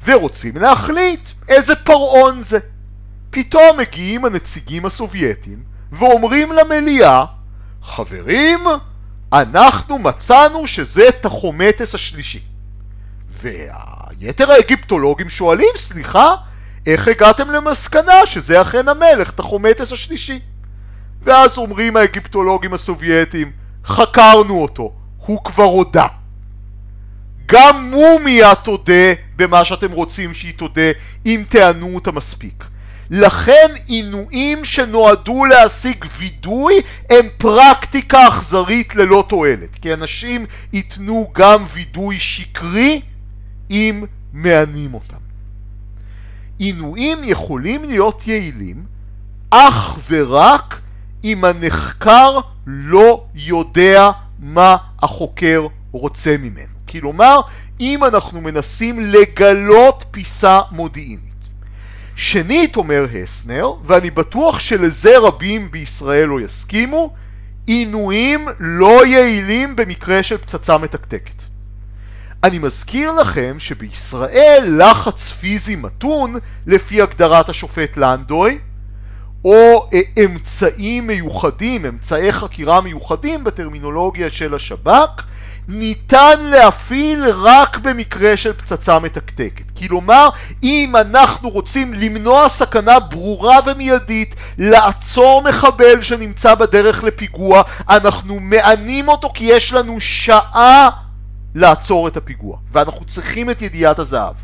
[0.06, 2.60] ורוצים להחליט איזה פרעון זה.
[3.38, 7.26] פתאום מגיעים הנציגים הסובייטים ואומרים למליאה,
[7.84, 8.60] חברים,
[9.34, 12.40] אנחנו מצאנו שזה תחומטס השלישי.
[13.28, 16.36] והיתר האגיפטולוגים שואלים, סליחה,
[16.86, 20.40] איך הגעתם למסקנה שזה אכן המלך, תחומטס השלישי?
[21.22, 23.52] ואז אומרים האגיפטולוגים הסובייטים,
[23.86, 26.08] חקרנו אותו, הוא כבר הודה.
[27.46, 30.92] גם מומיה תודה במה שאתם רוצים שהיא תודה,
[31.26, 32.64] אם תענו אותה מספיק.
[33.10, 36.74] לכן עינויים שנועדו להשיג וידוי
[37.10, 43.02] הם פרקטיקה אכזרית ללא תועלת, כי אנשים ייתנו גם וידוי שקרי
[43.72, 44.04] אם
[44.34, 45.18] מענים אותם.
[46.60, 48.84] עינויים יכולים להיות יעילים
[49.50, 50.82] אך ורק
[51.24, 56.78] אם הנחקר לא יודע מה החוקר רוצה ממנו.
[56.90, 57.42] כלומר,
[57.80, 61.27] אם אנחנו מנסים לגלות פיסה מודיעינית.
[62.18, 67.14] שנית, אומר הסנר, ואני בטוח שלזה רבים בישראל לא יסכימו,
[67.68, 71.44] עינויים לא יעילים במקרה של פצצה מתקתקת.
[72.44, 76.36] אני מזכיר לכם שבישראל לחץ פיזי מתון,
[76.68, 78.60] לפי הגדרת השופט לנדוי,
[79.46, 85.24] או אה, אמצעים מיוחדים, אמצעי חקירה מיוחדים בטרמינולוגיה של השב"כ,
[85.68, 89.72] ניתן להפעיל רק במקרה של פצצה מתקתקת.
[89.78, 90.30] כלומר,
[90.64, 99.32] אם אנחנו רוצים למנוע סכנה ברורה ומיידית, לעצור מחבל שנמצא בדרך לפיגוע, אנחנו מענים אותו
[99.34, 100.90] כי יש לנו שעה
[101.56, 104.36] לעצור את הפיגוע, ואנחנו צריכים את ידיעת הזהב.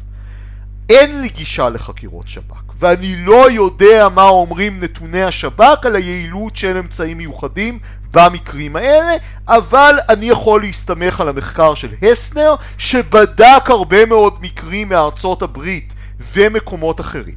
[0.89, 6.77] אין לי גישה לחקירות שב"כ, ואני לא יודע מה אומרים נתוני השב"כ על היעילות של
[6.77, 7.79] אמצעים מיוחדים
[8.13, 9.13] במקרים האלה,
[9.47, 15.93] אבל אני יכול להסתמך על המחקר של הסנר, שבדק הרבה מאוד מקרים מארצות הברית
[16.33, 17.35] ומקומות אחרים.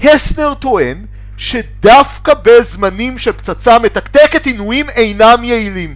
[0.00, 5.94] הסנר טוען שדווקא בזמנים של פצצה מתקתקת עינויים אינם יעילים.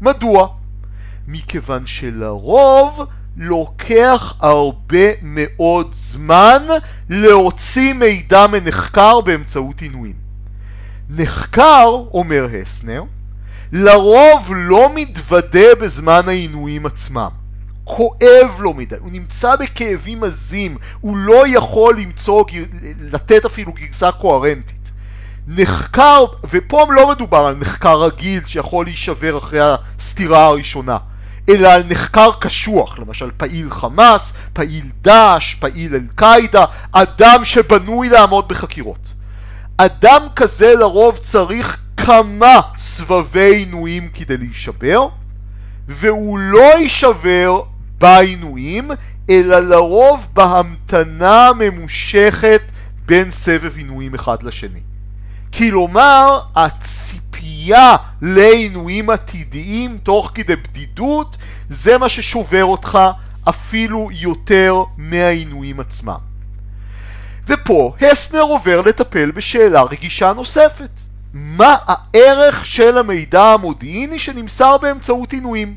[0.00, 0.48] מדוע?
[1.28, 3.06] מכיוון שלרוב
[3.36, 6.62] לוקח הרבה מאוד זמן
[7.08, 10.16] להוציא מידע מנחקר באמצעות עינויים.
[11.10, 13.02] נחקר, אומר הסנר,
[13.72, 17.28] לרוב לא מתוודה בזמן העינויים עצמם.
[17.84, 22.44] כואב לו מדי, הוא נמצא בכאבים עזים, הוא לא יכול למצוא,
[23.00, 24.90] לתת אפילו גרסה קוהרנטית.
[25.46, 29.60] נחקר, ופה לא מדובר על נחקר רגיל שיכול להישבר אחרי
[29.98, 30.98] הסתירה הראשונה,
[31.48, 39.12] אלא על נחקר קשוח, למשל פעיל חמאס, פעיל דאעש, פעיל אל-קאעידה, אדם שבנוי לעמוד בחקירות.
[39.76, 45.08] אדם כזה לרוב צריך כמה סבבי עינויים כדי להישבר,
[45.88, 47.62] והוא לא יישבר
[47.98, 48.90] בעינויים,
[49.30, 52.62] אלא לרוב בהמתנה ממושכת
[53.06, 54.80] בין סבב עינויים אחד לשני.
[55.58, 61.36] כלומר, הציפייה לעינויים עתידיים תוך כדי בדידות,
[61.68, 62.98] זה מה ששובר אותך
[63.48, 66.18] אפילו יותר מהעינויים עצמם.
[67.46, 71.11] ופה הסנר עובר לטפל בשאלה רגישה נוספת.
[71.34, 75.74] מה הערך של המידע המודיעיני שנמסר באמצעות עינויים?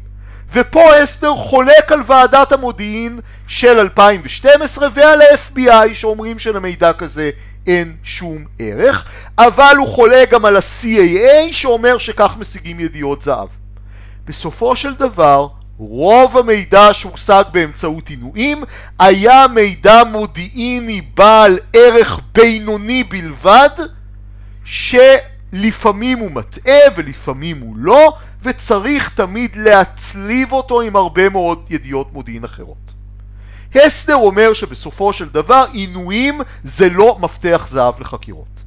[0.53, 7.29] ופה אסנר חולק על ועדת המודיעין של 2012 ועל ה-FBI שאומרים שלמידע כזה
[7.67, 9.05] אין שום ערך,
[9.37, 13.47] אבל הוא חולק גם על ה-CAA שאומר שכך משיגים ידיעות זהב.
[14.25, 15.47] בסופו של דבר,
[15.77, 18.63] רוב המידע שהושג באמצעות עינויים
[18.99, 23.69] היה מידע מודיעיני בעל ערך בינוני בלבד,
[24.65, 24.95] ש...
[25.57, 32.43] לפעמים הוא מטעה ולפעמים הוא לא, וצריך תמיד להצליב אותו עם הרבה מאוד ידיעות מודיעין
[32.43, 32.93] אחרות.
[33.75, 38.63] הסדר אומר שבסופו של דבר עינויים זה לא מפתח זהב לחקירות.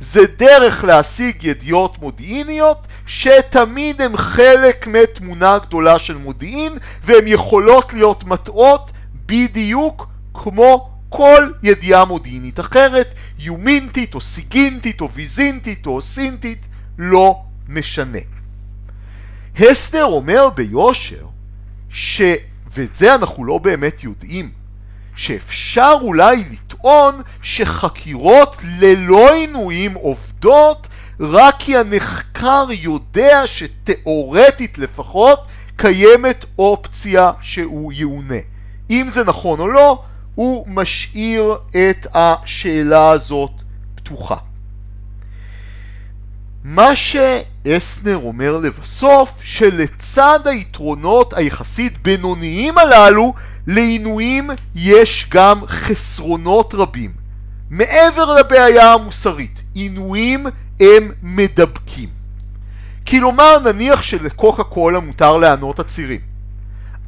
[0.00, 6.72] זה דרך להשיג ידיעות מודיעיניות שתמיד הן חלק מתמונה גדולה של מודיעין
[7.04, 8.90] והן יכולות להיות מטעות
[9.26, 16.66] בדיוק כמו כל ידיעה מודיעינית אחרת, יומינטית או סיגינטית או ויזינטית או סינטית,
[16.98, 18.18] לא משנה.
[19.58, 21.26] הסטר אומר ביושר,
[21.90, 22.22] ש...
[22.74, 24.50] ואת זה אנחנו לא באמת יודעים,
[25.16, 30.88] שאפשר אולי לטעון שחקירות ללא עינויים עובדות
[31.20, 35.46] רק כי הנחקר יודע שתאורטית לפחות
[35.76, 38.38] קיימת אופציה שהוא יאונה.
[38.90, 40.02] אם זה נכון או לא,
[40.34, 43.62] הוא משאיר את השאלה הזאת
[43.94, 44.36] פתוחה.
[46.64, 53.34] מה שאסנר אומר לבסוף, שלצד היתרונות היחסית בינוניים הללו,
[53.66, 57.10] לעינויים יש גם חסרונות רבים.
[57.70, 60.46] מעבר לבעיה המוסרית, עינויים
[60.80, 62.08] הם מדבקים.
[63.08, 66.31] כלומר, נניח שלקוקה קולה מותר לענות עצירים.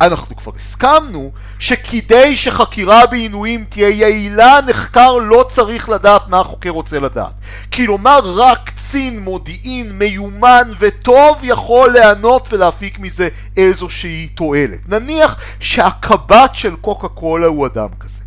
[0.00, 7.00] אנחנו כבר הסכמנו שכדי שחקירה בעינויים תהיה יעילה, נחקר לא צריך לדעת מה החוקר רוצה
[7.00, 7.32] לדעת.
[7.72, 14.88] כלומר, רק קצין מודיעין מיומן וטוב יכול לענות ולהפיק מזה איזושהי תועלת.
[14.88, 18.24] נניח שהקב"ט של קוקה קולה הוא אדם כזה.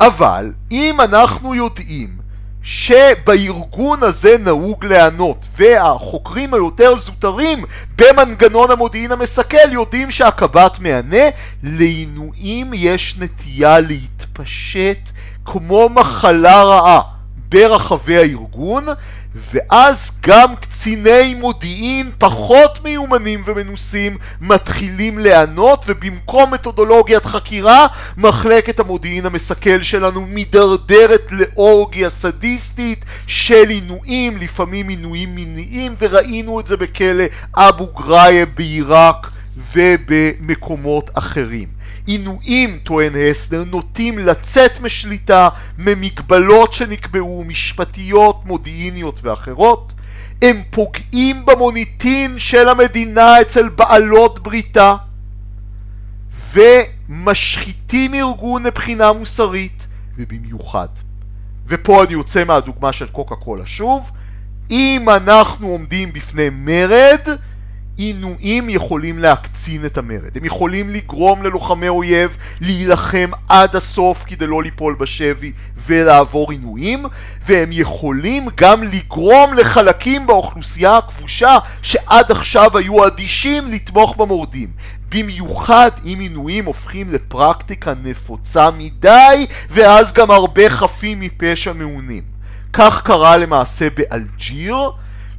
[0.00, 2.25] אבל אם אנחנו יודעים
[2.68, 7.58] שבארגון הזה נהוג לענות והחוקרים היותר זוטרים
[7.96, 11.24] במנגנון המודיעין המסכל יודעים שהקב"ט מענה
[11.62, 15.10] לעינויים יש נטייה להתפשט
[15.44, 17.00] כמו מחלה רעה
[17.48, 18.84] ברחבי הארגון
[19.36, 29.82] ואז גם קציני מודיעין פחות מיומנים ומנוסים מתחילים לענות ובמקום מתודולוגיית חקירה מחלקת המודיעין המסכל
[29.82, 37.24] שלנו מידרדרת לאורגיה סדיסטית של עינויים, לפעמים עינויים מיניים וראינו את זה בכלא
[37.56, 39.30] אבו גרייב בעיראק
[39.72, 41.75] ובמקומות אחרים.
[42.06, 45.48] עינויים, טוען הסנר, נוטים לצאת משליטה
[45.78, 49.92] ממגבלות שנקבעו, משפטיות, מודיעיניות ואחרות.
[50.42, 54.96] הם פוגעים במוניטין של המדינה אצל בעלות בריתה
[56.52, 59.86] ומשחיתים ארגון מבחינה מוסרית
[60.18, 60.88] ובמיוחד.
[61.66, 64.10] ופה אני יוצא מהדוגמה של קוקה קולה שוב,
[64.70, 67.28] אם אנחנו עומדים בפני מרד
[67.96, 74.62] עינויים יכולים להקצין את המרד, הם יכולים לגרום ללוחמי אויב להילחם עד הסוף כדי לא
[74.62, 77.04] ליפול בשבי ולעבור עינויים,
[77.46, 84.68] והם יכולים גם לגרום לחלקים באוכלוסייה הכבושה שעד עכשיו היו אדישים לתמוך במורדים.
[85.08, 92.22] במיוחד אם עינויים הופכים לפרקטיקה נפוצה מדי, ואז גם הרבה חפים מפשע מעונים.
[92.72, 94.90] כך קרה למעשה באלג'יר,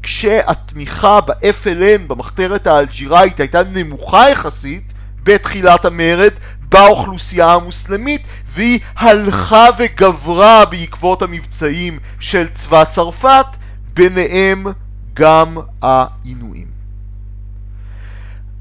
[0.08, 4.94] כשהתמיכה ב-FLN, במחתרת האלג'יראית, הייתה נמוכה יחסית
[5.24, 6.32] בתחילת המרד
[6.70, 13.46] באוכלוסייה המוסלמית, והיא הלכה וגברה בעקבות המבצעים של צבא צרפת,
[13.94, 14.66] ביניהם
[15.14, 16.68] גם העינויים.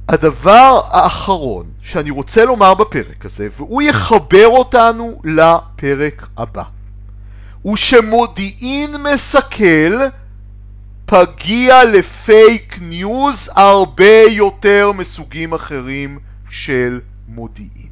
[0.09, 6.63] הדבר האחרון שאני רוצה לומר בפרק הזה, והוא יחבר אותנו לפרק הבא,
[7.63, 9.93] הוא שמודיעין מסכל
[11.07, 16.19] פגיע לפייק ניוז הרבה יותר מסוגים אחרים
[16.51, 17.91] של מודיעין.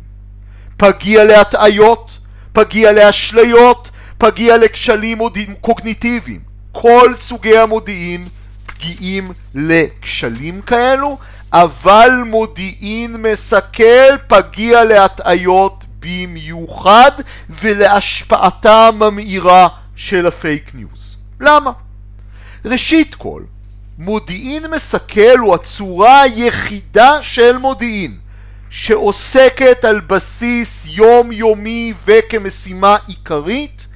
[0.77, 2.19] פגיע להטעיות,
[2.53, 5.19] פגיע לאשליות, פגיע לכשלים
[5.61, 6.41] קוגניטיביים.
[6.73, 8.29] כל סוגי המודיעין
[8.67, 11.19] פגיעים לכשלים כאלו,
[11.53, 17.11] אבל מודיעין מסכל פגיע להטעיות במיוחד
[17.51, 21.17] ולהשפעתה הממאירה של הפייק ניוז.
[21.41, 21.84] למה?
[22.65, 23.43] ראשית כל,
[23.99, 28.17] מודיעין מסכל הוא הצורה היחידה של מודיעין
[28.71, 33.89] שעוסקת על בסיס יומיומי וכמשימה עיקרית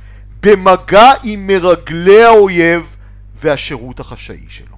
[0.42, 2.96] במגע עם מרגלי האויב
[3.40, 4.76] והשירות החשאי שלו.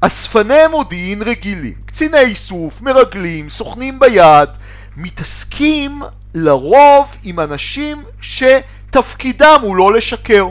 [0.00, 4.48] אספני מודיעין רגילים, קציני איסוף, מרגלים, סוכנים ביד,
[4.96, 6.02] מתעסקים
[6.34, 10.48] לרוב עם אנשים שתפקידם הוא לא לשקר.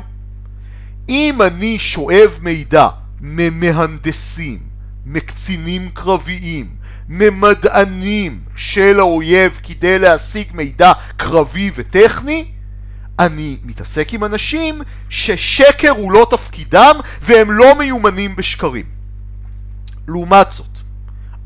[1.10, 2.88] אם אני שואב מידע
[3.22, 4.60] ממהנדסים,
[5.06, 6.68] מקצינים קרביים,
[7.10, 12.46] ממדענים של האויב כדי להשיג מידע קרבי וטכני,
[13.20, 18.86] אני מתעסק עם אנשים ששקר הוא לא תפקידם והם לא מיומנים בשקרים.
[20.08, 20.80] לעומת זאת,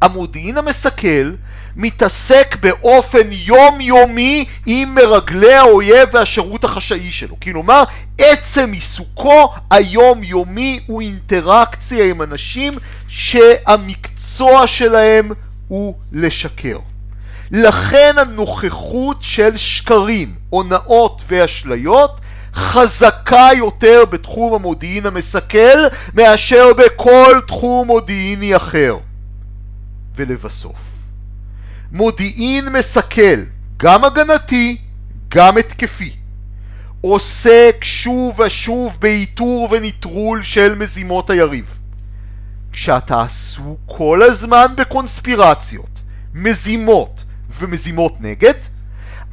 [0.01, 1.33] המודיעין המסכל
[1.75, 7.35] מתעסק באופן יומיומי עם מרגלי האויב והשירות החשאי שלו.
[7.43, 7.83] כלומר,
[8.17, 12.73] עצם עיסוקו היומיומי הוא אינטראקציה עם אנשים
[13.07, 15.31] שהמקצוע שלהם
[15.67, 16.77] הוא לשקר.
[17.51, 22.21] לכן הנוכחות של שקרים, הונאות ואשליות
[22.53, 25.79] חזקה יותר בתחום המודיעין המסכל
[26.13, 28.97] מאשר בכל תחום מודיעיני אחר.
[30.15, 30.90] ולבסוף,
[31.91, 33.41] מודיעין מסכל,
[33.77, 34.77] גם הגנתי,
[35.29, 36.13] גם התקפי.
[37.01, 41.79] עוסק שוב ושוב באיתור ונטרול של מזימות היריב.
[42.71, 46.01] כשאתה עסוק כל הזמן בקונספירציות,
[46.33, 47.23] מזימות
[47.59, 48.53] ומזימות נגד,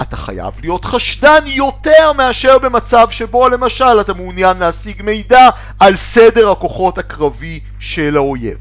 [0.01, 5.49] אתה חייב להיות חשדן יותר מאשר במצב שבו למשל אתה מעוניין להשיג מידע
[5.79, 8.59] על סדר הכוחות הקרבי של האויב.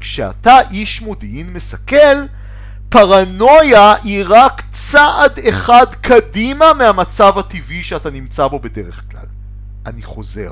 [0.00, 2.16] כשאתה איש מודיעין מסכל,
[2.94, 9.26] פרנויה היא רק צעד אחד קדימה מהמצב הטבעי שאתה נמצא בו בדרך כלל.
[9.86, 10.50] אני חוזר.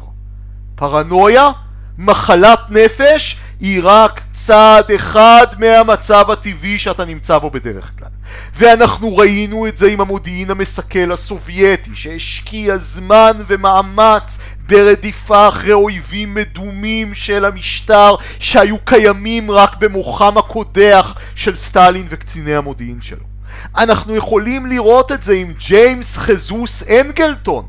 [0.75, 1.51] פרנויה,
[1.99, 8.09] מחלת נפש, היא רק צעד אחד מהמצב הטבעי שאתה נמצא בו בדרך כלל.
[8.57, 17.15] ואנחנו ראינו את זה עם המודיעין המסכל הסובייטי, שהשקיע זמן ומאמץ ברדיפה אחרי אויבים מדומים
[17.15, 23.33] של המשטר שהיו קיימים רק במוחם הקודח של סטלין וקציני המודיעין שלו.
[23.77, 27.67] אנחנו יכולים לראות את זה עם ג'יימס חזוס אנגלטון,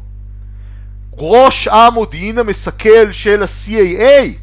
[1.18, 4.38] ראש המודיעין המסכל של ה-CAA,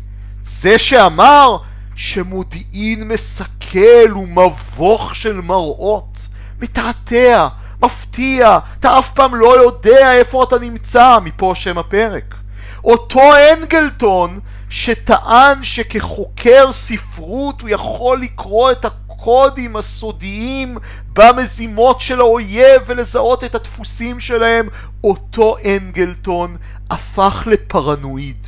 [0.44, 1.57] זה שאמר
[1.94, 6.28] שמודיעין מסכל הוא מבוך של מראות,
[6.61, 7.48] מתעתע,
[7.82, 12.34] מפתיע, אתה אף פעם לא יודע איפה אתה נמצא, מפה שם הפרק.
[12.84, 13.20] אותו
[13.52, 20.78] אנגלטון שטען שכחוקר ספרות הוא יכול לקרוא את הקודים הסודיים
[21.12, 24.68] במזימות של האויב ולזהות את הדפוסים שלהם,
[25.04, 26.56] אותו אנגלטון
[26.90, 28.46] הפך לפרנואיד.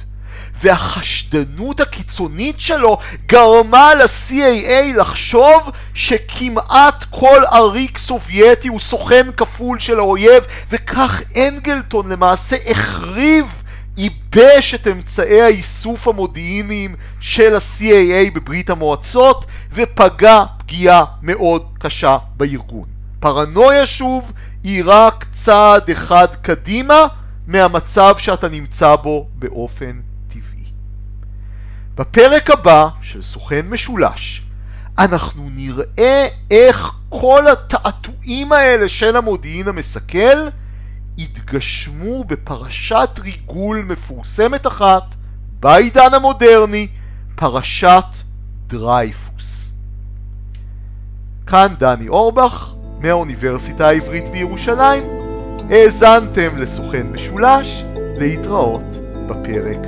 [0.54, 10.44] והחשדנות הקיצונית שלו גרמה ל-CAA לחשוב שכמעט כל עריק סובייטי הוא סוכן כפול של האויב
[10.70, 13.61] וכך אנגלטון למעשה החריב,
[13.96, 22.88] ייבש את אמצעי האיסוף המודיעיניים של ה-CAA בברית המועצות ופגע פגיעה מאוד קשה בארגון.
[23.20, 24.32] פרנויה שוב
[24.64, 27.06] היא רק צעד אחד קדימה
[27.46, 30.64] מהמצב שאתה נמצא בו באופן טבעי.
[31.94, 34.42] בפרק הבא של סוכן משולש
[34.98, 40.48] אנחנו נראה איך כל התעתועים האלה של המודיעין המסכל
[41.18, 45.14] התגשמו בפרשת ריגול מפורסמת אחת
[45.60, 46.88] בעידן המודרני,
[47.34, 48.16] פרשת
[48.66, 49.72] דרייפוס.
[51.46, 55.02] כאן דני אורבך מהאוניברסיטה העברית בירושלים.
[55.70, 57.84] האזנתם לסוכן משולש,
[58.18, 58.84] להתראות
[59.26, 59.78] בפרק